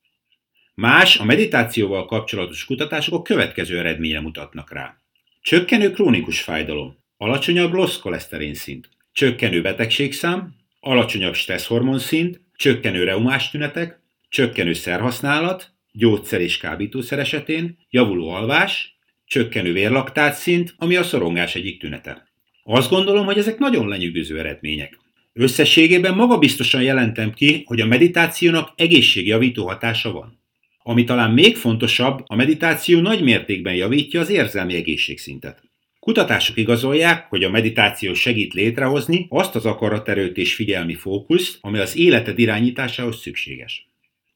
Más, 0.74 1.18
a 1.18 1.24
meditációval 1.24 2.06
kapcsolatos 2.06 2.66
kutatások 2.66 3.14
a 3.14 3.22
következő 3.22 3.78
eredményre 3.80 4.22
mutatnak 4.22 4.74
rá. 4.74 4.98
Csökkenő 5.42 5.92
krónikus 5.92 6.42
fájdalom, 6.42 6.98
alacsonyabb 7.18 7.74
rossz 7.74 7.98
koleszterin 7.98 8.54
szint, 8.54 8.90
csökkenő 9.12 9.62
betegségszám, 9.62 10.56
alacsonyabb 10.80 11.34
stresszhormon 11.34 12.00
szint, 12.00 12.42
csökkenő 12.56 13.04
reumás 13.04 13.50
tünetek, 13.50 14.02
csökkenő 14.34 14.74
szerhasználat, 14.74 15.74
gyógyszer 15.92 16.42
és 16.42 16.58
kábítószer 16.58 17.20
esetén, 17.20 17.78
javuló 17.90 18.30
alvás, 18.30 18.98
csökkenő 19.26 19.74
vérlaktát 19.74 20.36
szint, 20.36 20.74
ami 20.78 20.96
a 20.96 21.04
szorongás 21.04 21.56
egyik 21.56 21.80
tünete. 21.80 22.28
Azt 22.64 22.90
gondolom, 22.90 23.26
hogy 23.26 23.38
ezek 23.38 23.58
nagyon 23.58 23.88
lenyűgöző 23.88 24.40
eredmények. 24.40 25.00
Összességében 25.34 26.16
magabiztosan 26.16 26.82
jelentem 26.82 27.34
ki, 27.34 27.64
hogy 27.66 27.82
a 27.82 27.86
meditációnak 27.86 28.74
egészségjavító 28.76 29.68
hatása 29.68 30.12
van. 30.12 30.40
Ami 30.84 31.04
talán 31.04 31.32
még 31.32 31.56
fontosabb, 31.56 32.24
a 32.26 32.36
meditáció 32.36 33.00
nagy 33.00 33.24
mértékben 33.24 33.76
javítja 33.76 34.20
az 34.20 34.30
érzelmi 34.30 34.76
egészségszintet. 34.76 35.62
Kutatások 36.00 36.58
igazolják, 36.58 37.30
hogy 37.30 37.44
a 37.44 37.50
meditáció 37.50 38.14
segít 38.14 38.54
létrehozni 38.54 39.26
azt 39.30 39.56
az 39.56 39.66
akaraterőt 39.66 40.38
és 40.38 40.56
figyelmi 40.56 40.94
fókuszt, 40.94 41.58
ami 41.62 41.78
az 41.80 41.98
életed 41.98 42.40
irányításához 42.40 43.22
szükséges. 43.22 43.92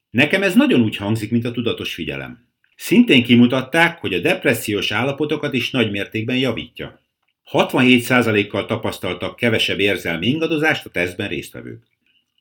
Nekem 0.09 0.43
ez 0.43 0.55
nagyon 0.55 0.81
úgy 0.81 0.95
hangzik, 0.95 1.31
mint 1.31 1.45
a 1.45 1.51
tudatos 1.51 1.93
figyelem. 1.93 2.47
Szintén 2.75 3.23
kimutatták, 3.23 3.99
hogy 3.99 4.13
a 4.13 4.19
depressziós 4.19 4.91
állapotokat 4.91 5.53
is 5.53 5.71
nagy 5.71 5.91
mértékben 5.91 6.37
javítja. 6.37 7.01
67%-kal 7.51 8.65
tapasztaltak 8.65 9.35
kevesebb 9.35 9.79
érzelmi 9.79 10.27
ingadozást 10.27 10.85
a 10.85 10.89
tesztben 10.89 11.27
résztvevők. 11.27 11.83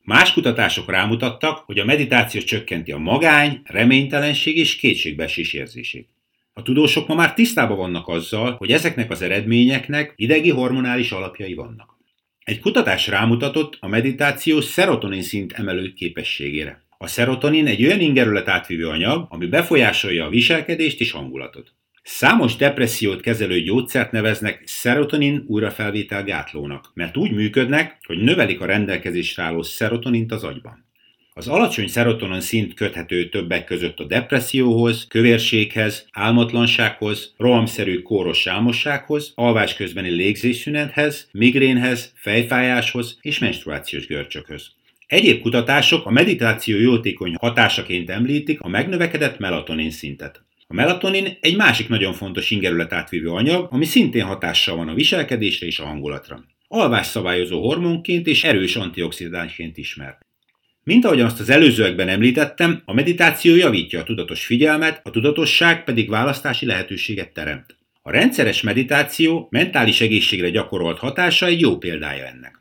Más 0.02 0.32
kutatások 0.32 0.90
rámutattak, 0.90 1.58
hogy 1.58 1.78
a 1.78 1.84
meditáció 1.84 2.40
csökkenti 2.40 2.92
a 2.92 2.98
magány, 2.98 3.60
reménytelenség 3.64 4.56
és 4.56 4.76
kétségbeesés 4.76 5.52
érzését. 5.52 6.08
A 6.52 6.62
tudósok 6.62 7.06
ma 7.06 7.14
már 7.14 7.34
tisztában 7.34 7.76
vannak 7.76 8.08
azzal, 8.08 8.52
hogy 8.52 8.70
ezeknek 8.70 9.10
az 9.10 9.22
eredményeknek 9.22 10.12
idegi 10.16 10.50
hormonális 10.50 11.10
alapjai 11.12 11.54
vannak. 11.54 11.96
Egy 12.44 12.60
kutatás 12.60 13.06
rámutatott 13.06 13.76
a 13.80 13.88
meditáció 13.88 14.60
szerotonin 14.60 15.22
szint 15.22 15.52
emelő 15.52 15.92
képességére. 15.92 16.85
A 16.98 17.06
szerotonin 17.06 17.66
egy 17.66 17.84
olyan 17.84 18.00
ingerület 18.00 18.48
átvívő 18.48 18.88
anyag, 18.88 19.26
ami 19.28 19.46
befolyásolja 19.46 20.24
a 20.24 20.28
viselkedést 20.28 21.00
és 21.00 21.10
hangulatot. 21.10 21.72
Számos 22.02 22.56
depressziót 22.56 23.20
kezelő 23.20 23.60
gyógyszert 23.60 24.12
neveznek 24.12 24.62
szerotonin 24.64 25.44
újrafelvétel 25.46 26.24
gátlónak, 26.24 26.90
mert 26.94 27.16
úgy 27.16 27.32
működnek, 27.32 27.96
hogy 28.06 28.18
növelik 28.18 28.60
a 28.60 28.66
rendelkezésre 28.66 29.42
álló 29.42 29.62
szerotonint 29.62 30.32
az 30.32 30.44
agyban. 30.44 30.84
Az 31.38 31.48
alacsony 31.48 31.88
szerotonin 31.88 32.40
szint 32.40 32.74
köthető 32.74 33.28
többek 33.28 33.64
között 33.64 33.98
a 33.98 34.04
depresszióhoz, 34.04 35.06
kövérséghez, 35.08 36.06
álmatlansághoz, 36.12 37.34
rohamszerű 37.36 38.02
kóros 38.02 38.46
álmossághoz, 38.46 39.32
alvás 39.34 39.74
közbeni 39.74 40.10
légzésszünethez, 40.10 41.28
migrénhez, 41.32 42.12
fejfájáshoz 42.14 43.18
és 43.20 43.38
menstruációs 43.38 44.06
görcsökhöz. 44.06 44.70
Egyéb 45.06 45.40
kutatások 45.40 46.06
a 46.06 46.10
meditáció 46.10 46.78
jótékony 46.78 47.34
hatásaként 47.40 48.10
említik 48.10 48.60
a 48.60 48.68
megnövekedett 48.68 49.38
melatonin 49.38 49.90
szintet. 49.90 50.44
A 50.66 50.74
melatonin 50.74 51.38
egy 51.40 51.56
másik 51.56 51.88
nagyon 51.88 52.12
fontos 52.12 52.50
ingerület 52.50 52.92
átvívő 52.92 53.28
anyag, 53.28 53.68
ami 53.70 53.84
szintén 53.84 54.24
hatással 54.24 54.76
van 54.76 54.88
a 54.88 54.94
viselkedésre 54.94 55.66
és 55.66 55.78
a 55.78 55.84
hangulatra. 55.84 56.44
Alvás 56.68 57.06
szabályozó 57.06 57.60
hormonként 57.60 58.26
és 58.26 58.44
erős 58.44 58.76
antioxidánsként 58.76 59.76
ismert. 59.76 60.26
Mint 60.82 61.04
ahogyan 61.04 61.26
azt 61.26 61.40
az 61.40 61.50
előzőekben 61.50 62.08
említettem, 62.08 62.82
a 62.84 62.94
meditáció 62.94 63.54
javítja 63.54 64.00
a 64.00 64.04
tudatos 64.04 64.46
figyelmet, 64.46 65.00
a 65.04 65.10
tudatosság 65.10 65.84
pedig 65.84 66.08
választási 66.08 66.66
lehetőséget 66.66 67.32
teremt. 67.32 67.76
A 68.02 68.10
rendszeres 68.10 68.62
meditáció 68.62 69.48
mentális 69.50 70.00
egészségre 70.00 70.50
gyakorolt 70.50 70.98
hatása 70.98 71.46
egy 71.46 71.60
jó 71.60 71.78
példája 71.78 72.24
ennek. 72.24 72.55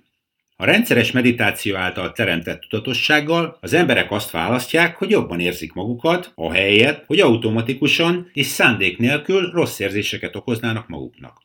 A 0.57 0.65
rendszeres 0.65 1.11
meditáció 1.11 1.75
által 1.75 2.11
teremtett 2.11 2.61
tudatossággal 2.61 3.57
az 3.61 3.73
emberek 3.73 4.11
azt 4.11 4.31
választják, 4.31 4.95
hogy 4.95 5.09
jobban 5.09 5.39
érzik 5.39 5.73
magukat, 5.73 6.31
a 6.35 6.51
helyet, 6.51 7.03
hogy 7.07 7.19
automatikusan 7.19 8.29
és 8.33 8.45
szándék 8.45 8.97
nélkül 8.97 9.51
rossz 9.51 9.79
érzéseket 9.79 10.35
okoznának 10.35 10.87
maguknak. 10.87 11.41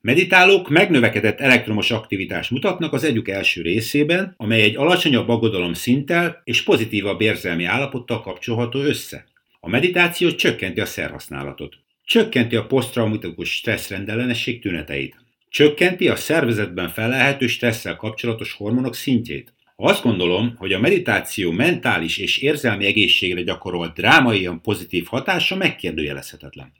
Meditálók 0.00 0.68
megnövekedett 0.68 1.40
elektromos 1.40 1.90
aktivitást 1.90 2.50
mutatnak 2.50 2.92
az 2.92 3.04
együk 3.04 3.28
első 3.28 3.62
részében, 3.62 4.34
amely 4.36 4.62
egy 4.62 4.76
alacsonyabb 4.76 5.28
aggodalom 5.28 5.72
szinttel 5.72 6.40
és 6.44 6.62
pozitívabb 6.62 7.20
érzelmi 7.20 7.64
állapottal 7.64 8.20
kapcsolható 8.20 8.80
össze. 8.80 9.24
A 9.60 9.68
meditáció 9.68 10.30
csökkenti 10.30 10.80
a 10.80 10.86
szerhasználatot. 10.86 11.74
Csökkenti 12.04 12.56
a 12.56 12.66
posztraumatikus 12.66 13.50
stresszrendellenesség 13.50 14.60
tüneteit. 14.60 15.23
Csökkenti 15.54 16.08
a 16.08 16.16
szervezetben 16.16 16.88
felelhető 16.88 17.46
stresszel 17.46 17.96
kapcsolatos 17.96 18.52
hormonok 18.52 18.94
szintjét. 18.94 19.54
Azt 19.76 20.02
gondolom, 20.02 20.54
hogy 20.56 20.72
a 20.72 20.80
meditáció 20.80 21.50
mentális 21.50 22.18
és 22.18 22.38
érzelmi 22.38 22.84
egészségre 22.84 23.42
gyakorolt 23.42 23.94
drámaian 23.94 24.60
pozitív 24.60 25.06
hatása 25.06 25.56
megkérdőjelezhetetlen. 25.56 26.72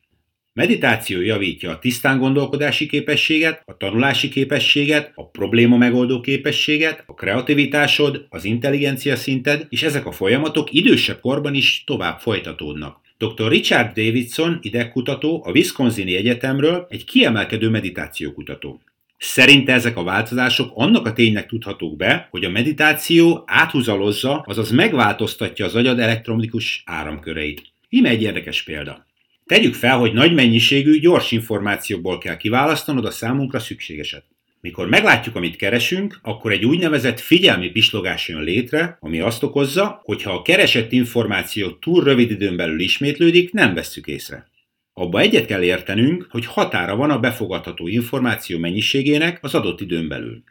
Meditáció 0.52 1.20
javítja 1.20 1.70
a 1.70 1.78
tisztán 1.78 2.18
gondolkodási 2.18 2.86
képességet, 2.86 3.62
a 3.64 3.76
tanulási 3.76 4.28
képességet, 4.28 5.12
a 5.14 5.28
probléma 5.28 5.76
megoldó 5.76 6.20
képességet, 6.20 7.02
a 7.06 7.14
kreativitásod, 7.14 8.26
az 8.28 8.44
intelligencia 8.44 9.16
szinted, 9.16 9.66
és 9.68 9.82
ezek 9.82 10.06
a 10.06 10.12
folyamatok 10.12 10.72
idősebb 10.72 11.20
korban 11.20 11.54
is 11.54 11.82
tovább 11.86 12.18
folytatódnak. 12.18 13.03
Dr. 13.18 13.48
Richard 13.48 13.86
Davidson, 13.94 14.58
idegkutató, 14.62 15.42
a 15.44 15.50
Wisconsini 15.50 16.16
Egyetemről 16.16 16.86
egy 16.90 17.04
kiemelkedő 17.04 17.68
meditációkutató. 17.68 18.80
Szerinte 19.18 19.72
ezek 19.72 19.96
a 19.96 20.02
változások 20.02 20.70
annak 20.74 21.06
a 21.06 21.12
ténynek 21.12 21.46
tudhatók 21.46 21.96
be, 21.96 22.28
hogy 22.30 22.44
a 22.44 22.50
meditáció 22.50 23.42
áthúzalozza, 23.46 24.44
azaz 24.46 24.70
megváltoztatja 24.70 25.64
az 25.64 25.74
agyad 25.74 25.98
elektronikus 25.98 26.82
áramköreit. 26.86 27.62
Íme 27.88 28.08
egy 28.08 28.22
érdekes 28.22 28.62
példa. 28.62 29.06
Tegyük 29.46 29.74
fel, 29.74 29.98
hogy 29.98 30.12
nagy 30.12 30.34
mennyiségű, 30.34 31.00
gyors 31.00 31.32
információból 31.32 32.18
kell 32.18 32.36
kiválasztanod 32.36 33.04
a 33.04 33.10
számunkra 33.10 33.58
szükségeset. 33.58 34.24
Mikor 34.64 34.88
meglátjuk, 34.88 35.36
amit 35.36 35.56
keresünk, 35.56 36.18
akkor 36.22 36.52
egy 36.52 36.64
úgynevezett 36.64 37.20
figyelmi 37.20 37.70
pislogás 37.70 38.28
jön 38.28 38.42
létre, 38.42 38.96
ami 39.00 39.20
azt 39.20 39.42
okozza, 39.42 40.00
hogy 40.04 40.22
ha 40.22 40.32
a 40.32 40.42
keresett 40.42 40.92
információ 40.92 41.70
túl 41.70 42.04
rövid 42.04 42.30
időn 42.30 42.56
belül 42.56 42.80
ismétlődik, 42.80 43.52
nem 43.52 43.74
vesszük 43.74 44.06
észre. 44.06 44.48
Abba 44.92 45.20
egyet 45.20 45.46
kell 45.46 45.62
értenünk, 45.62 46.26
hogy 46.30 46.46
határa 46.46 46.96
van 46.96 47.10
a 47.10 47.18
befogadható 47.18 47.88
információ 47.88 48.58
mennyiségének 48.58 49.38
az 49.42 49.54
adott 49.54 49.80
időn 49.80 50.08
belül. 50.08 50.42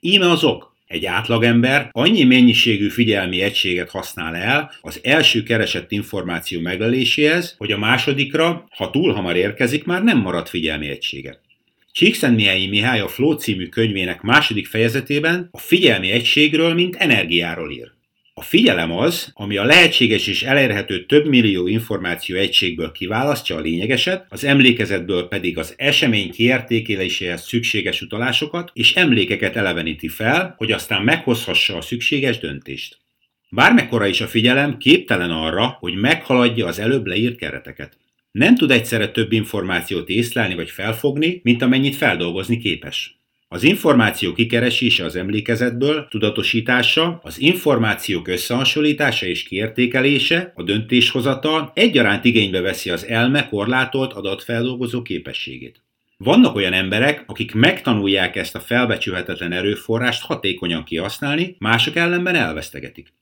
Íme 0.00 0.30
az 0.30 0.44
ok. 0.44 0.76
Egy 0.86 1.04
átlagember 1.04 1.88
annyi 1.92 2.24
mennyiségű 2.24 2.88
figyelmi 2.88 3.40
egységet 3.40 3.90
használ 3.90 4.36
el 4.36 4.72
az 4.80 5.00
első 5.02 5.42
keresett 5.42 5.92
információ 5.92 6.60
megleléséhez, 6.60 7.54
hogy 7.58 7.72
a 7.72 7.78
másodikra, 7.78 8.66
ha 8.76 8.90
túl 8.90 9.12
hamar 9.12 9.36
érkezik, 9.36 9.84
már 9.84 10.02
nem 10.02 10.18
marad 10.18 10.48
figyelmi 10.48 10.88
egysége. 10.88 11.40
Csíkszentmihelyi 11.92 12.66
Mihály 12.66 13.00
a 13.00 13.08
Flow 13.08 13.32
című 13.32 13.66
könyvének 13.68 14.20
második 14.20 14.66
fejezetében 14.66 15.48
a 15.50 15.58
figyelmi 15.58 16.10
egységről, 16.10 16.74
mint 16.74 16.96
energiáról 16.96 17.72
ír. 17.72 17.90
A 18.34 18.42
figyelem 18.42 18.92
az, 18.92 19.30
ami 19.34 19.56
a 19.56 19.64
lehetséges 19.64 20.26
és 20.26 20.42
elérhető 20.42 21.06
több 21.06 21.26
millió 21.26 21.66
információ 21.66 22.36
egységből 22.36 22.92
kiválasztja 22.92 23.56
a 23.56 23.60
lényegeset, 23.60 24.26
az 24.28 24.44
emlékezetből 24.44 25.28
pedig 25.28 25.58
az 25.58 25.74
esemény 25.76 26.30
kiértékeléséhez 26.30 27.46
szükséges 27.46 28.00
utalásokat 28.00 28.70
és 28.74 28.94
emlékeket 28.94 29.56
eleveníti 29.56 30.08
fel, 30.08 30.54
hogy 30.58 30.72
aztán 30.72 31.02
meghozhassa 31.02 31.76
a 31.76 31.80
szükséges 31.80 32.38
döntést. 32.38 32.98
Bármekkora 33.48 34.06
is 34.06 34.20
a 34.20 34.26
figyelem, 34.26 34.76
képtelen 34.76 35.30
arra, 35.30 35.76
hogy 35.80 35.94
meghaladja 35.94 36.66
az 36.66 36.78
előbb 36.78 37.06
leírt 37.06 37.36
kereteket. 37.36 38.00
Nem 38.32 38.56
tud 38.56 38.70
egyszerre 38.70 39.08
több 39.08 39.32
információt 39.32 40.08
észlelni 40.08 40.54
vagy 40.54 40.70
felfogni, 40.70 41.40
mint 41.42 41.62
amennyit 41.62 41.96
feldolgozni 41.96 42.58
képes. 42.58 43.20
Az 43.48 43.62
információ 43.62 44.32
kikeresése 44.32 45.04
az 45.04 45.16
emlékezetből, 45.16 46.06
tudatosítása, 46.10 47.20
az 47.22 47.40
információk 47.40 48.28
összehasonlítása 48.28 49.26
és 49.26 49.42
kiértékelése, 49.42 50.52
a 50.54 50.62
döntéshozatal 50.62 51.70
egyaránt 51.74 52.24
igénybe 52.24 52.60
veszi 52.60 52.90
az 52.90 53.06
elme 53.06 53.48
korlátolt 53.48 54.12
adatfeldolgozó 54.12 55.02
képességét. 55.02 55.82
Vannak 56.16 56.54
olyan 56.54 56.72
emberek, 56.72 57.24
akik 57.26 57.54
megtanulják 57.54 58.36
ezt 58.36 58.54
a 58.54 58.60
felbecsülhetetlen 58.60 59.52
erőforrást 59.52 60.22
hatékonyan 60.22 60.84
kihasználni, 60.84 61.56
mások 61.58 61.96
ellenben 61.96 62.34
elvesztegetik. 62.34 63.12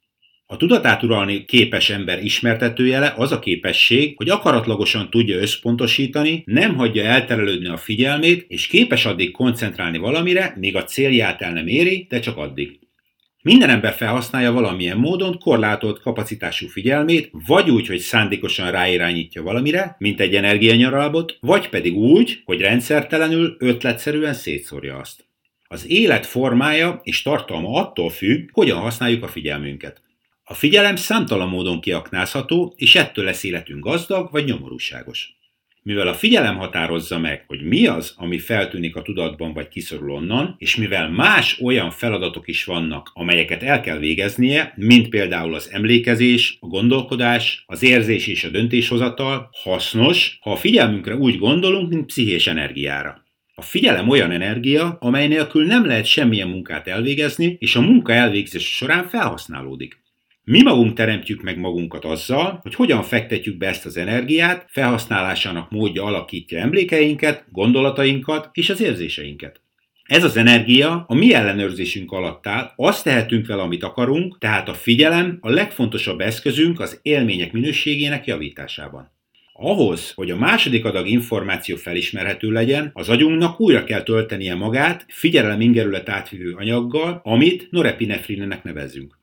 A 0.53 0.57
tudatát 0.57 1.03
uralni 1.03 1.45
képes 1.45 1.91
ember 1.91 2.25
ismertetőjele 2.25 3.15
az 3.17 3.33
a 3.33 3.39
képesség, 3.39 4.17
hogy 4.17 4.29
akaratlagosan 4.29 5.11
tudja 5.11 5.41
összpontosítani, 5.41 6.43
nem 6.47 6.75
hagyja 6.75 7.05
elterelődni 7.05 7.69
a 7.69 7.77
figyelmét, 7.77 8.45
és 8.49 8.67
képes 8.67 9.07
addig 9.07 9.31
koncentrálni 9.31 9.99
valamire, 9.99 10.55
míg 10.59 10.77
a 10.77 10.85
célját 10.85 11.43
el 11.43 11.53
nem 11.53 11.67
éri, 11.67 12.07
de 12.09 12.21
csak 12.21 12.37
addig. 12.37 12.79
Minden 13.43 13.71
ember 13.71 13.93
felhasználja 13.93 14.53
valamilyen 14.53 14.97
módon 14.97 15.39
korlátolt 15.39 16.01
kapacitású 16.01 16.67
figyelmét, 16.67 17.31
vagy 17.47 17.71
úgy, 17.71 17.87
hogy 17.87 17.99
szándékosan 17.99 18.71
ráirányítja 18.71 19.43
valamire, 19.43 19.97
mint 19.99 20.21
egy 20.21 20.35
energianyaralbot, 20.35 21.37
vagy 21.41 21.69
pedig 21.69 21.97
úgy, 21.97 22.43
hogy 22.45 22.61
rendszertelenül, 22.61 23.57
ötletszerűen 23.59 24.35
szétszórja 24.35 24.97
azt. 24.97 25.25
Az 25.69 25.91
élet 25.91 26.27
formája 26.27 27.01
és 27.03 27.23
tartalma 27.23 27.81
attól 27.81 28.11
függ, 28.11 28.49
hogyan 28.53 28.79
használjuk 28.79 29.23
a 29.23 29.29
figyelmünket. 29.29 30.03
A 30.51 30.55
figyelem 30.55 30.97
számtalan 30.97 31.49
módon 31.49 31.81
kiaknázható, 31.81 32.75
és 32.77 32.95
ettől 32.95 33.25
lesz 33.25 33.45
életünk 33.45 33.85
gazdag 33.85 34.31
vagy 34.31 34.45
nyomorúságos. 34.45 35.35
Mivel 35.83 36.09
a 36.09 36.15
figyelem 36.15 36.57
határozza 36.57 37.19
meg, 37.19 37.45
hogy 37.47 37.63
mi 37.63 37.87
az, 37.87 38.15
ami 38.17 38.39
feltűnik 38.39 38.97
a 38.97 39.03
tudatban 39.03 39.53
vagy 39.53 39.69
kiszorul 39.69 40.11
onnan, 40.11 40.55
és 40.59 40.77
mivel 40.77 41.11
más 41.11 41.61
olyan 41.61 41.91
feladatok 41.91 42.49
is 42.49 42.65
vannak, 42.65 43.11
amelyeket 43.15 43.63
el 43.63 43.81
kell 43.81 43.99
végeznie, 43.99 44.73
mint 44.77 45.09
például 45.09 45.55
az 45.55 45.71
emlékezés, 45.73 46.57
a 46.61 46.67
gondolkodás, 46.67 47.65
az 47.67 47.83
érzés 47.83 48.27
és 48.27 48.45
a 48.45 48.49
döntéshozatal, 48.49 49.49
hasznos, 49.53 50.39
ha 50.41 50.53
a 50.53 50.57
figyelmünkre 50.57 51.17
úgy 51.17 51.39
gondolunk, 51.39 51.89
mint 51.89 52.07
pszichés 52.07 52.47
energiára. 52.47 53.25
A 53.55 53.63
figyelem 53.63 54.09
olyan 54.09 54.31
energia, 54.31 54.97
amely 55.01 55.29
nélkül 55.29 55.67
nem 55.67 55.87
lehet 55.87 56.07
semmilyen 56.07 56.49
munkát 56.49 56.89
elvégezni, 56.89 57.57
és 57.61 57.77
a 57.77 57.81
munka 57.81 58.13
elvégzése 58.13 58.69
során 58.69 59.09
felhasználódik. 59.09 59.99
Mi 60.51 60.63
magunk 60.63 60.95
teremtjük 60.95 61.43
meg 61.43 61.59
magunkat 61.59 62.05
azzal, 62.05 62.59
hogy 62.63 62.75
hogyan 62.75 63.03
fektetjük 63.03 63.57
be 63.57 63.67
ezt 63.67 63.87
az 63.87 63.97
energiát, 63.97 64.67
felhasználásának 64.69 65.71
módja 65.71 66.05
alakítja 66.05 66.59
emlékeinket, 66.59 67.45
gondolatainkat 67.51 68.49
és 68.53 68.71
az 68.71 68.81
érzéseinket. 68.81 69.61
Ez 70.03 70.25
az 70.25 70.37
energia 70.37 71.05
a 71.09 71.15
mi 71.15 71.35
ellenőrzésünk 71.35 72.13
alatt 72.13 72.47
áll, 72.47 72.73
azt 72.77 73.05
tehetünk 73.05 73.47
vele, 73.47 73.63
amit 73.63 73.83
akarunk, 73.83 74.39
tehát 74.39 74.69
a 74.69 74.75
figyelem 74.75 75.39
a 75.41 75.51
legfontosabb 75.51 76.21
eszközünk 76.21 76.81
az 76.81 76.99
élmények 77.03 77.53
minőségének 77.53 78.27
javításában. 78.27 79.13
Ahhoz, 79.53 80.13
hogy 80.15 80.31
a 80.31 80.37
második 80.37 80.85
adag 80.85 81.09
információ 81.09 81.77
felismerhető 81.77 82.51
legyen, 82.51 82.91
az 82.93 83.09
agyunknak 83.09 83.61
újra 83.61 83.85
kell 83.85 84.03
töltenie 84.03 84.55
magát 84.55 85.07
figyelem 85.09 85.61
ingerület 85.61 86.09
átvívő 86.09 86.53
anyaggal, 86.53 87.21
amit 87.25 87.71
norepinefrinenek 87.71 88.63
nevezünk. 88.63 89.20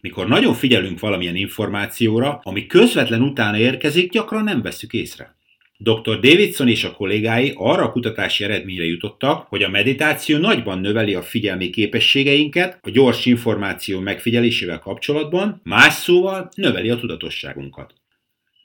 Mikor 0.00 0.28
nagyon 0.28 0.54
figyelünk 0.54 1.00
valamilyen 1.00 1.36
információra, 1.36 2.40
ami 2.42 2.66
közvetlen 2.66 3.22
utána 3.22 3.58
érkezik, 3.58 4.10
gyakran 4.10 4.44
nem 4.44 4.62
vesszük 4.62 4.92
észre. 4.92 5.36
Dr. 5.80 6.20
Davidson 6.20 6.68
és 6.68 6.84
a 6.84 6.92
kollégái 6.92 7.52
arra 7.56 7.82
a 7.82 7.92
kutatási 7.92 8.44
eredményre 8.44 8.84
jutottak, 8.84 9.46
hogy 9.48 9.62
a 9.62 9.68
meditáció 9.68 10.38
nagyban 10.38 10.78
növeli 10.78 11.14
a 11.14 11.22
figyelmi 11.22 11.70
képességeinket 11.70 12.78
a 12.82 12.90
gyors 12.90 13.26
információ 13.26 14.00
megfigyelésével 14.00 14.78
kapcsolatban, 14.78 15.60
más 15.64 15.92
szóval 15.92 16.48
növeli 16.54 16.90
a 16.90 16.96
tudatosságunkat. 16.96 17.94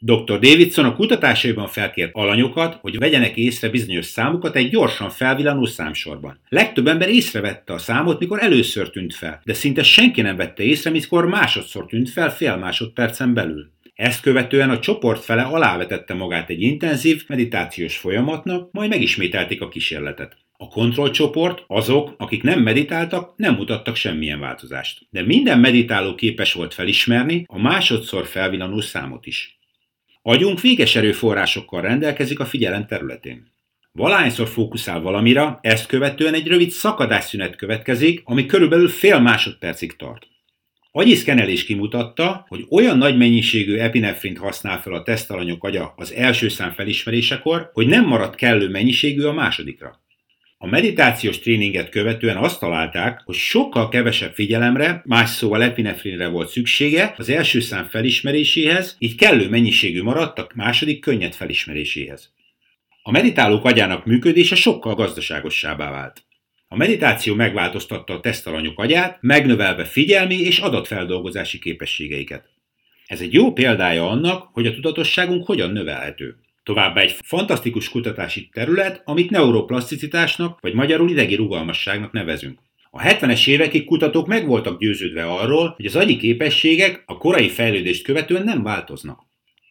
Dr. 0.05 0.39
Davidson 0.39 0.85
a 0.85 0.95
kutatásaiban 0.95 1.67
felkért 1.67 2.09
alanyokat, 2.13 2.77
hogy 2.81 2.97
vegyenek 2.97 3.37
észre 3.37 3.69
bizonyos 3.69 4.05
számokat 4.05 4.55
egy 4.55 4.69
gyorsan 4.69 5.09
felvillanó 5.09 5.65
számsorban. 5.65 6.39
Legtöbb 6.49 6.87
ember 6.87 7.09
észrevette 7.09 7.73
a 7.73 7.77
számot, 7.77 8.19
mikor 8.19 8.43
először 8.43 8.89
tűnt 8.89 9.15
fel, 9.15 9.41
de 9.43 9.53
szinte 9.53 9.83
senki 9.83 10.21
nem 10.21 10.35
vette 10.35 10.63
észre, 10.63 10.89
mikor 10.89 11.25
másodszor 11.25 11.85
tűnt 11.85 12.09
fel 12.09 12.31
fél 12.31 12.55
másodpercen 12.55 13.33
belül. 13.33 13.71
Ezt 13.95 14.21
követően 14.21 14.69
a 14.69 14.79
csoport 14.79 15.23
fele 15.23 15.41
alávetette 15.41 16.13
magát 16.13 16.49
egy 16.49 16.61
intenzív 16.61 17.23
meditációs 17.27 17.97
folyamatnak, 17.97 18.71
majd 18.71 18.89
megismételték 18.89 19.61
a 19.61 19.69
kísérletet. 19.69 20.37
A 20.57 20.67
kontrollcsoport, 20.67 21.63
azok, 21.67 22.13
akik 22.17 22.43
nem 22.43 22.59
meditáltak, 22.59 23.33
nem 23.35 23.55
mutattak 23.55 23.95
semmilyen 23.95 24.39
változást. 24.39 25.07
De 25.09 25.21
minden 25.21 25.59
meditáló 25.59 26.15
képes 26.15 26.53
volt 26.53 26.73
felismerni 26.73 27.45
a 27.47 27.61
másodszor 27.61 28.25
felvillanó 28.25 28.79
számot 28.81 29.25
is. 29.25 29.57
Agyunk 30.25 30.61
véges 30.61 30.95
erőforrásokkal 30.95 31.81
rendelkezik 31.81 32.39
a 32.39 32.45
figyelem 32.45 32.85
területén. 32.85 33.51
Valahányszor 33.91 34.47
fókuszál 34.47 35.01
valamira, 35.01 35.59
ezt 35.61 35.85
követően 35.85 36.33
egy 36.33 36.47
rövid 36.47 36.69
szakadásszünet 36.69 37.55
következik, 37.55 38.21
ami 38.23 38.45
körülbelül 38.45 38.87
fél 38.87 39.19
másodpercig 39.19 39.95
tart. 39.95 40.27
Agyi 40.91 41.15
szkenelés 41.15 41.65
kimutatta, 41.65 42.45
hogy 42.47 42.65
olyan 42.69 42.97
nagy 42.97 43.17
mennyiségű 43.17 43.75
epinefrint 43.75 44.37
használ 44.37 44.81
fel 44.81 44.93
a 44.93 45.03
tesztalanyok 45.03 45.63
agya 45.63 45.93
az 45.97 46.13
első 46.13 46.49
szám 46.49 46.71
felismerésekor, 46.71 47.69
hogy 47.73 47.87
nem 47.87 48.05
maradt 48.05 48.35
kellő 48.35 48.69
mennyiségű 48.69 49.23
a 49.23 49.33
másodikra. 49.33 50.02
A 50.63 50.67
meditációs 50.67 51.39
tréninget 51.39 51.89
követően 51.89 52.37
azt 52.37 52.59
találták, 52.59 53.21
hogy 53.25 53.35
sokkal 53.35 53.89
kevesebb 53.89 54.33
figyelemre, 54.33 55.01
más 55.05 55.29
szóval 55.29 55.63
epinefrinre 55.63 56.27
volt 56.27 56.49
szüksége 56.49 57.13
az 57.17 57.29
első 57.29 57.59
szám 57.59 57.85
felismeréséhez, 57.85 58.95
így 58.99 59.15
kellő 59.15 59.49
mennyiségű 59.49 60.03
maradt 60.03 60.39
a 60.39 60.47
második 60.55 61.01
könnyed 61.01 61.33
felismeréséhez. 61.33 62.33
A 63.01 63.11
meditálók 63.11 63.65
agyának 63.65 64.05
működése 64.05 64.55
sokkal 64.55 64.95
gazdaságosabbá 64.95 65.91
vált. 65.91 66.23
A 66.67 66.75
meditáció 66.75 67.35
megváltoztatta 67.35 68.13
a 68.13 68.19
tesztalanyok 68.19 68.79
agyát, 68.79 69.17
megnövelve 69.21 69.85
figyelmi 69.85 70.39
és 70.39 70.59
adatfeldolgozási 70.59 71.59
képességeiket. 71.59 72.49
Ez 73.05 73.21
egy 73.21 73.33
jó 73.33 73.53
példája 73.53 74.09
annak, 74.09 74.49
hogy 74.53 74.67
a 74.67 74.73
tudatosságunk 74.73 75.45
hogyan 75.45 75.71
növelhető. 75.71 76.35
Továbbá 76.63 77.01
egy 77.01 77.15
fantasztikus 77.25 77.89
kutatási 77.89 78.49
terület, 78.51 79.01
amit 79.05 79.29
neuroplaszticitásnak, 79.29 80.59
vagy 80.61 80.73
magyarul 80.73 81.09
idegi 81.09 81.35
rugalmasságnak 81.35 82.11
nevezünk. 82.11 82.59
A 82.91 83.01
70-es 83.01 83.47
évekig 83.47 83.85
kutatók 83.85 84.27
meg 84.27 84.47
voltak 84.47 84.79
győződve 84.79 85.25
arról, 85.25 85.73
hogy 85.75 85.85
az 85.85 85.95
agyi 85.95 86.17
képességek 86.17 87.03
a 87.05 87.17
korai 87.17 87.49
fejlődést 87.49 88.03
követően 88.03 88.43
nem 88.43 88.63
változnak. 88.63 89.19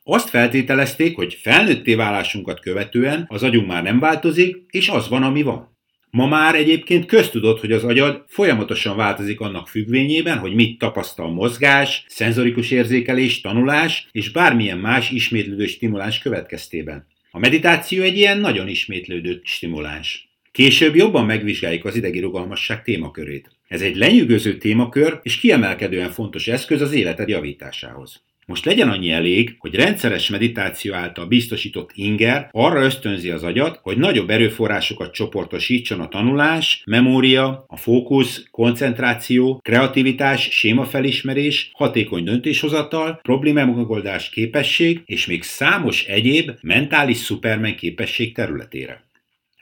Azt 0.04 0.28
feltételezték, 0.28 1.16
hogy 1.16 1.34
felnőtté 1.42 1.94
válásunkat 1.94 2.60
követően 2.60 3.24
az 3.28 3.42
agyunk 3.42 3.66
már 3.66 3.82
nem 3.82 3.98
változik, 3.98 4.64
és 4.70 4.88
az 4.88 5.08
van, 5.08 5.22
ami 5.22 5.42
van. 5.42 5.71
Ma 6.16 6.26
már 6.26 6.54
egyébként 6.54 7.06
köztudott, 7.06 7.60
hogy 7.60 7.72
az 7.72 7.84
agyad 7.84 8.24
folyamatosan 8.26 8.96
változik 8.96 9.40
annak 9.40 9.68
függvényében, 9.68 10.38
hogy 10.38 10.54
mit 10.54 10.78
tapasztal 10.78 11.30
mozgás, 11.30 12.04
szenzorikus 12.08 12.70
érzékelés, 12.70 13.40
tanulás 13.40 14.08
és 14.12 14.30
bármilyen 14.30 14.78
más 14.78 15.10
ismétlődő 15.10 15.66
stimulás 15.66 16.18
következtében. 16.18 17.06
A 17.30 17.38
meditáció 17.38 18.02
egy 18.02 18.16
ilyen 18.16 18.38
nagyon 18.38 18.68
ismétlődő 18.68 19.40
stimuláns. 19.44 20.28
Később 20.50 20.96
jobban 20.96 21.26
megvizsgáljuk 21.26 21.84
az 21.84 21.96
idegi 21.96 22.20
rugalmasság 22.20 22.82
témakörét. 22.82 23.50
Ez 23.68 23.82
egy 23.82 23.96
lenyűgöző 23.96 24.56
témakör 24.56 25.20
és 25.22 25.38
kiemelkedően 25.38 26.10
fontos 26.10 26.48
eszköz 26.48 26.80
az 26.80 26.92
életed 26.92 27.28
javításához. 27.28 28.22
Most 28.46 28.64
legyen 28.64 28.88
annyi 28.88 29.10
elég, 29.10 29.56
hogy 29.58 29.74
rendszeres 29.74 30.28
meditáció 30.28 30.94
által 30.94 31.26
biztosított 31.26 31.90
inger 31.94 32.48
arra 32.52 32.84
ösztönzi 32.84 33.30
az 33.30 33.42
agyat, 33.42 33.78
hogy 33.82 33.96
nagyobb 33.96 34.30
erőforrásokat 34.30 35.12
csoportosítson 35.12 36.00
a 36.00 36.08
tanulás, 36.08 36.82
memória, 36.86 37.64
a 37.68 37.76
fókusz, 37.76 38.46
koncentráció, 38.50 39.60
kreativitás, 39.62 40.48
sémafelismerés, 40.50 41.70
hatékony 41.72 42.24
döntéshozatal, 42.24 43.18
problémamegoldás 43.22 44.30
képesség 44.30 45.02
és 45.04 45.26
még 45.26 45.42
számos 45.42 46.04
egyéb 46.04 46.50
mentális 46.60 47.16
szupermen 47.16 47.76
képesség 47.76 48.34
területére. 48.34 49.11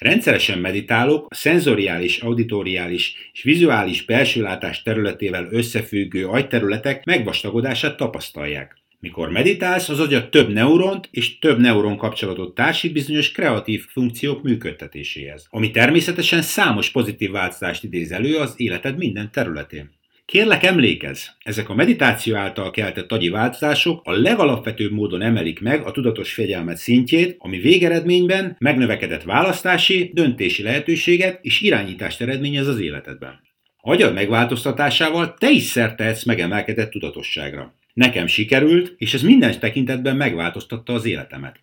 Rendszeresen 0.00 0.58
meditálók 0.58 1.26
a 1.30 1.34
szenzoriális, 1.34 2.18
auditoriális 2.18 3.14
és 3.32 3.42
vizuális 3.42 4.04
belsőlátás 4.04 4.82
területével 4.82 5.48
összefüggő 5.50 6.26
agyterületek 6.26 7.04
megvastagodását 7.04 7.96
tapasztalják. 7.96 8.76
Mikor 9.00 9.30
meditálsz, 9.30 9.88
az 9.88 10.00
agyad 10.00 10.28
több 10.28 10.52
neuront 10.52 11.08
és 11.10 11.38
több 11.38 11.58
neuron 11.58 11.96
kapcsolatot 11.96 12.54
társít 12.54 12.92
bizonyos 12.92 13.32
kreatív 13.32 13.84
funkciók 13.88 14.42
működtetéséhez, 14.42 15.46
ami 15.50 15.70
természetesen 15.70 16.42
számos 16.42 16.90
pozitív 16.90 17.30
változást 17.30 17.84
idéz 17.84 18.12
elő 18.12 18.36
az 18.36 18.54
életed 18.56 18.96
minden 18.96 19.30
területén. 19.32 19.90
Kérlek 20.30 20.62
emlékezz, 20.62 21.26
ezek 21.42 21.68
a 21.68 21.74
meditáció 21.74 22.34
által 22.36 22.70
keltett 22.70 23.12
agyi 23.12 23.28
változások 23.28 24.00
a 24.04 24.12
legalapvetőbb 24.12 24.92
módon 24.92 25.22
emelik 25.22 25.60
meg 25.60 25.86
a 25.86 25.90
tudatos 25.90 26.32
fegyelmet 26.32 26.76
szintjét, 26.76 27.36
ami 27.38 27.58
végeredményben 27.58 28.56
megnövekedett 28.58 29.22
választási, 29.22 30.10
döntési 30.14 30.62
lehetőséget 30.62 31.38
és 31.42 31.60
irányítást 31.60 32.20
eredményez 32.20 32.66
az 32.66 32.80
életedben. 32.80 33.40
Agyad 33.80 34.14
megváltoztatásával 34.14 35.34
te 35.34 35.50
is 35.50 35.62
szert 35.62 35.96
tehetsz 35.96 36.24
megemelkedett 36.24 36.90
tudatosságra. 36.90 37.74
Nekem 37.92 38.26
sikerült, 38.26 38.94
és 38.96 39.14
ez 39.14 39.22
minden 39.22 39.58
tekintetben 39.60 40.16
megváltoztatta 40.16 40.92
az 40.92 41.04
életemet. 41.04 41.60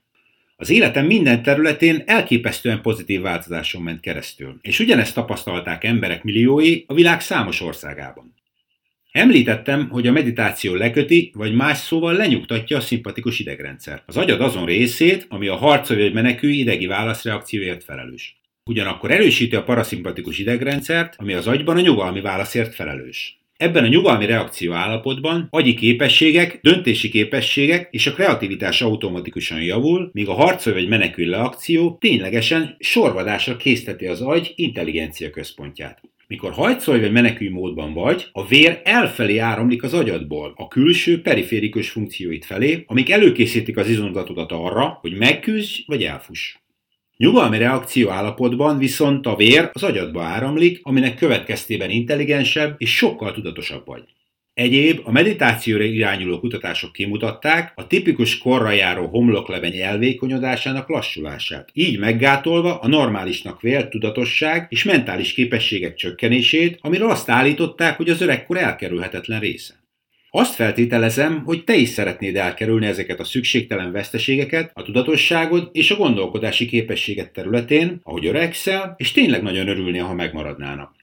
Az 0.55 0.69
életem 0.69 1.05
minden 1.05 1.43
területén 1.43 2.03
elképesztően 2.05 2.81
pozitív 2.81 3.21
változáson 3.21 3.81
ment 3.81 3.99
keresztül, 3.99 4.57
és 4.61 4.79
ugyanezt 4.79 5.13
tapasztalták 5.13 5.83
emberek 5.83 6.23
milliói 6.23 6.83
a 6.87 6.93
világ 6.93 7.21
számos 7.21 7.61
országában. 7.61 8.35
Említettem, 9.17 9.89
hogy 9.89 10.07
a 10.07 10.11
meditáció 10.11 10.75
leköti, 10.75 11.31
vagy 11.33 11.53
más 11.53 11.77
szóval 11.77 12.13
lenyugtatja 12.13 12.77
a 12.77 12.81
szimpatikus 12.81 13.39
idegrendszer. 13.39 14.01
Az 14.05 14.17
agyad 14.17 14.41
azon 14.41 14.65
részét, 14.65 15.25
ami 15.29 15.47
a 15.47 15.55
harcolja 15.55 16.03
vagy 16.03 16.13
menekül 16.13 16.49
idegi 16.49 16.85
válaszreakcióért 16.85 17.83
felelős. 17.83 18.39
Ugyanakkor 18.65 19.11
erősíti 19.11 19.55
a 19.55 19.63
paraszimpatikus 19.63 20.39
idegrendszert, 20.39 21.13
ami 21.17 21.33
az 21.33 21.47
agyban 21.47 21.77
a 21.77 21.81
nyugalmi 21.81 22.21
válaszért 22.21 22.75
felelős. 22.75 23.39
Ebben 23.55 23.83
a 23.83 23.87
nyugalmi 23.87 24.25
reakció 24.25 24.73
állapotban 24.73 25.47
agyi 25.49 25.73
képességek, 25.73 26.59
döntési 26.61 27.09
képességek 27.09 27.87
és 27.91 28.07
a 28.07 28.13
kreativitás 28.13 28.81
automatikusan 28.81 29.61
javul, 29.61 30.09
míg 30.13 30.27
a 30.27 30.33
harcolj 30.33 30.75
vagy 30.75 30.87
menekül 30.87 31.29
reakció 31.29 31.97
ténylegesen 31.99 32.75
sorvadásra 32.79 33.57
készteti 33.57 34.05
az 34.05 34.21
agy 34.21 34.53
intelligencia 34.55 35.29
központját. 35.29 36.01
Mikor 36.29 36.51
hajtszolj 36.51 36.99
vagy 36.99 37.11
menekülj 37.11 37.49
módban 37.49 37.93
vagy, 37.93 38.29
a 38.31 38.47
vér 38.47 38.81
elfelé 38.83 39.37
áramlik 39.37 39.83
az 39.83 39.93
agyadból, 39.93 40.53
a 40.55 40.67
külső 40.67 41.21
periférikus 41.21 41.89
funkcióit 41.89 42.45
felé, 42.45 42.83
amik 42.87 43.09
előkészítik 43.09 43.77
az 43.77 43.89
izomzatodat 43.89 44.51
arra, 44.51 44.97
hogy 45.01 45.17
megküzdj 45.17 45.83
vagy 45.85 46.03
elfuss. 46.03 46.55
Nyugalmi 47.17 47.57
reakció 47.57 48.09
állapotban 48.09 48.77
viszont 48.77 49.25
a 49.25 49.35
vér 49.35 49.69
az 49.73 49.83
agyadba 49.83 50.23
áramlik, 50.23 50.79
aminek 50.83 51.15
következtében 51.15 51.89
intelligensebb 51.89 52.75
és 52.77 52.95
sokkal 52.95 53.33
tudatosabb 53.33 53.85
vagy. 53.85 54.03
Egyéb 54.57 54.99
a 55.03 55.11
meditációra 55.11 55.83
irányuló 55.83 56.39
kutatások 56.39 56.91
kimutatták 56.91 57.71
a 57.75 57.87
tipikus 57.87 58.37
korra 58.37 58.71
járó 58.71 59.07
homlokleveny 59.07 59.77
elvékonyodásának 59.77 60.89
lassulását, 60.89 61.69
így 61.73 61.99
meggátolva 61.99 62.79
a 62.79 62.87
normálisnak 62.87 63.61
vélt 63.61 63.89
tudatosság 63.89 64.67
és 64.69 64.83
mentális 64.83 65.33
képességek 65.33 65.95
csökkenését, 65.95 66.77
amiről 66.81 67.09
azt 67.09 67.29
állították, 67.29 67.97
hogy 67.97 68.09
az 68.09 68.21
öregkor 68.21 68.57
elkerülhetetlen 68.57 69.39
része. 69.39 69.73
Azt 70.29 70.55
feltételezem, 70.55 71.43
hogy 71.43 71.63
te 71.63 71.75
is 71.75 71.89
szeretnéd 71.89 72.35
elkerülni 72.35 72.85
ezeket 72.85 73.19
a 73.19 73.23
szükségtelen 73.23 73.91
veszteségeket 73.91 74.71
a 74.73 74.83
tudatosságod 74.83 75.69
és 75.71 75.91
a 75.91 75.95
gondolkodási 75.95 76.65
képességet 76.65 77.33
területén, 77.33 77.99
ahogy 78.03 78.25
öregszel, 78.25 78.93
és 78.97 79.11
tényleg 79.11 79.41
nagyon 79.41 79.67
örülnél, 79.67 80.03
ha 80.03 80.13
megmaradnának. 80.13 80.96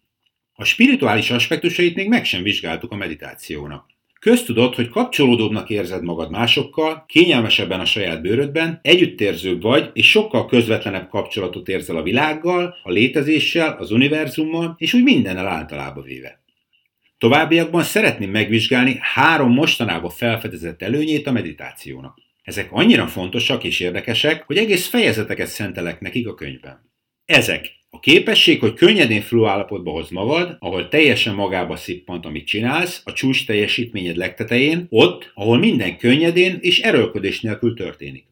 A 0.57 0.65
spirituális 0.65 1.31
aspektusait 1.31 1.95
még 1.95 2.09
meg 2.09 2.25
sem 2.25 2.43
vizsgáltuk 2.43 2.93
a 2.93 2.97
meditációnak. 2.97 3.87
Köztudott, 4.21 4.75
hogy 4.75 4.89
kapcsolódóbbnak 4.89 5.71
érzed 5.71 6.03
magad 6.03 6.31
másokkal, 6.31 7.05
kényelmesebben 7.09 7.81
a 7.81 7.85
saját 7.85 8.23
bőrödben, 8.23 8.79
együttérzőbb 8.83 9.63
vagy, 9.63 9.91
és 9.93 10.11
sokkal 10.11 10.47
közvetlenebb 10.47 11.09
kapcsolatot 11.09 11.69
érzel 11.69 11.97
a 11.97 12.03
világgal, 12.03 12.77
a 12.83 12.91
létezéssel, 12.91 13.77
az 13.79 13.91
univerzummal, 13.91 14.75
és 14.79 14.95
úgy 14.95 15.03
mindennel 15.03 15.47
általába 15.47 16.03
véve. 16.03 16.43
Továbbiakban 17.19 17.83
szeretném 17.83 18.31
megvizsgálni 18.31 18.99
három 19.01 19.53
mostanában 19.53 20.11
felfedezett 20.11 20.83
előnyét 20.83 21.27
a 21.27 21.33
meditációnak. 21.33 22.19
Ezek 22.43 22.69
annyira 22.73 23.07
fontosak 23.07 23.65
és 23.65 23.81
érdekesek, 23.81 24.43
hogy 24.43 24.57
egész 24.57 24.87
fejezeteket 24.87 25.47
szentelek 25.47 26.01
nekik 26.01 26.29
a 26.29 26.35
könyvben. 26.35 26.91
Ezek 27.25 27.71
a 27.95 28.01
képesség, 28.01 28.61
hogy 28.61 28.75
könnyedén 28.75 29.21
flow 29.21 29.47
állapotba 29.47 29.91
hoz 29.91 30.11
magad, 30.11 30.57
ahol 30.59 30.89
teljesen 30.89 31.35
magába 31.35 31.77
szippant, 31.77 32.27
amit 32.27 32.47
csinálsz, 32.47 33.03
a 33.05 33.13
csúcs 33.13 33.47
teljesítményed 33.47 34.17
legtetején, 34.17 34.87
ott, 34.91 35.31
ahol 35.35 35.59
minden 35.59 35.99
könnyedén 35.99 36.59
és 36.61 36.81
erőlködés 36.81 37.41
nélkül 37.41 37.75
történik. 37.75 38.25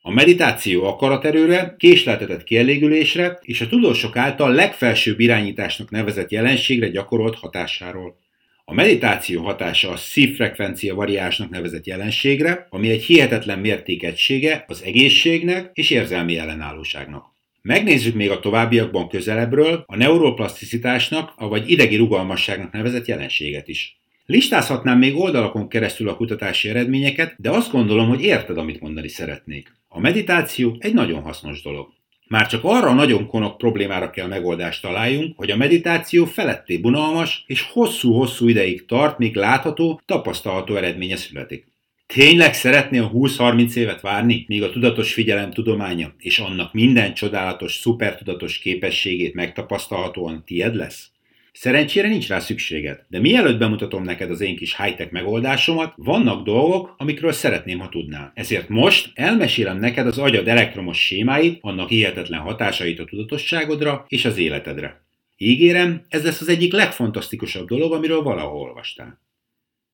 A 0.00 0.10
meditáció 0.10 0.84
akaraterőre, 0.84 1.74
késleltetett 1.78 2.44
kielégülésre 2.44 3.38
és 3.42 3.60
a 3.60 3.66
tudósok 3.66 4.16
által 4.16 4.52
legfelsőbb 4.52 5.20
irányításnak 5.20 5.90
nevezett 5.90 6.30
jelenségre 6.30 6.88
gyakorolt 6.88 7.34
hatásáról. 7.34 8.18
A 8.64 8.74
meditáció 8.74 9.42
hatása 9.42 9.90
a 9.90 9.96
szívfrekvencia 9.96 10.94
variásnak 10.94 11.50
nevezett 11.50 11.86
jelenségre, 11.86 12.66
ami 12.70 12.90
egy 12.90 13.02
hihetetlen 13.02 13.58
mértékegysége 13.58 14.64
az 14.68 14.82
egészségnek 14.82 15.70
és 15.72 15.90
érzelmi 15.90 16.38
ellenállóságnak. 16.38 17.33
Megnézzük 17.68 18.14
még 18.14 18.30
a 18.30 18.40
továbbiakban 18.40 19.08
közelebbről 19.08 19.84
a 19.86 19.96
neuroplaszticitásnak, 19.96 21.32
avagy 21.36 21.70
idegi 21.70 21.96
rugalmasságnak 21.96 22.72
nevezett 22.72 23.06
jelenséget 23.06 23.68
is. 23.68 24.00
Listázhatnám 24.26 24.98
még 24.98 25.16
oldalakon 25.16 25.68
keresztül 25.68 26.08
a 26.08 26.16
kutatási 26.16 26.68
eredményeket, 26.68 27.34
de 27.38 27.50
azt 27.50 27.70
gondolom, 27.70 28.08
hogy 28.08 28.22
érted, 28.22 28.58
amit 28.58 28.80
mondani 28.80 29.08
szeretnék. 29.08 29.76
A 29.88 30.00
meditáció 30.00 30.76
egy 30.78 30.94
nagyon 30.94 31.22
hasznos 31.22 31.62
dolog. 31.62 31.88
Már 32.28 32.46
csak 32.46 32.64
arra 32.64 32.88
a 32.88 32.94
nagyon 32.94 33.26
konok 33.26 33.58
problémára 33.58 34.10
kell 34.10 34.26
megoldást 34.26 34.82
találjunk, 34.82 35.36
hogy 35.36 35.50
a 35.50 35.56
meditáció 35.56 36.24
feletté 36.24 36.78
bunalmas 36.78 37.44
és 37.46 37.62
hosszú-hosszú 37.62 38.48
ideig 38.48 38.86
tart, 38.86 39.18
míg 39.18 39.34
látható, 39.34 40.00
tapasztalható 40.06 40.76
eredménye 40.76 41.16
születik. 41.16 41.66
Tényleg 42.06 42.54
szeretnél 42.54 43.10
20-30 43.14 43.74
évet 43.74 44.00
várni, 44.00 44.44
míg 44.48 44.62
a 44.62 44.70
tudatos 44.70 45.12
figyelem 45.12 45.52
tudománya 45.52 46.14
és 46.18 46.38
annak 46.38 46.72
minden 46.72 47.14
csodálatos, 47.14 47.74
szupertudatos 47.74 48.58
képességét 48.58 49.34
megtapasztalhatóan 49.34 50.42
tied 50.46 50.74
lesz? 50.74 51.08
Szerencsére 51.52 52.08
nincs 52.08 52.28
rá 52.28 52.38
szükséged, 52.38 53.04
de 53.08 53.20
mielőtt 53.20 53.58
bemutatom 53.58 54.02
neked 54.02 54.30
az 54.30 54.40
én 54.40 54.56
kis 54.56 54.76
high-tech 54.76 55.12
megoldásomat, 55.12 55.92
vannak 55.96 56.44
dolgok, 56.44 56.94
amikről 56.98 57.32
szeretném, 57.32 57.78
ha 57.78 57.88
tudnál. 57.88 58.32
Ezért 58.34 58.68
most 58.68 59.10
elmesélem 59.14 59.78
neked 59.78 60.06
az 60.06 60.18
agyad 60.18 60.48
elektromos 60.48 60.98
sémáit, 60.98 61.58
annak 61.60 61.88
hihetetlen 61.88 62.40
hatásait 62.40 62.98
a 62.98 63.04
tudatosságodra 63.04 64.04
és 64.08 64.24
az 64.24 64.38
életedre. 64.38 65.04
Ígérem, 65.36 66.04
ez 66.08 66.24
lesz 66.24 66.40
az 66.40 66.48
egyik 66.48 66.72
legfantasztikusabb 66.72 67.68
dolog, 67.68 67.92
amiről 67.92 68.22
valahol 68.22 68.60
olvastál. 68.60 69.20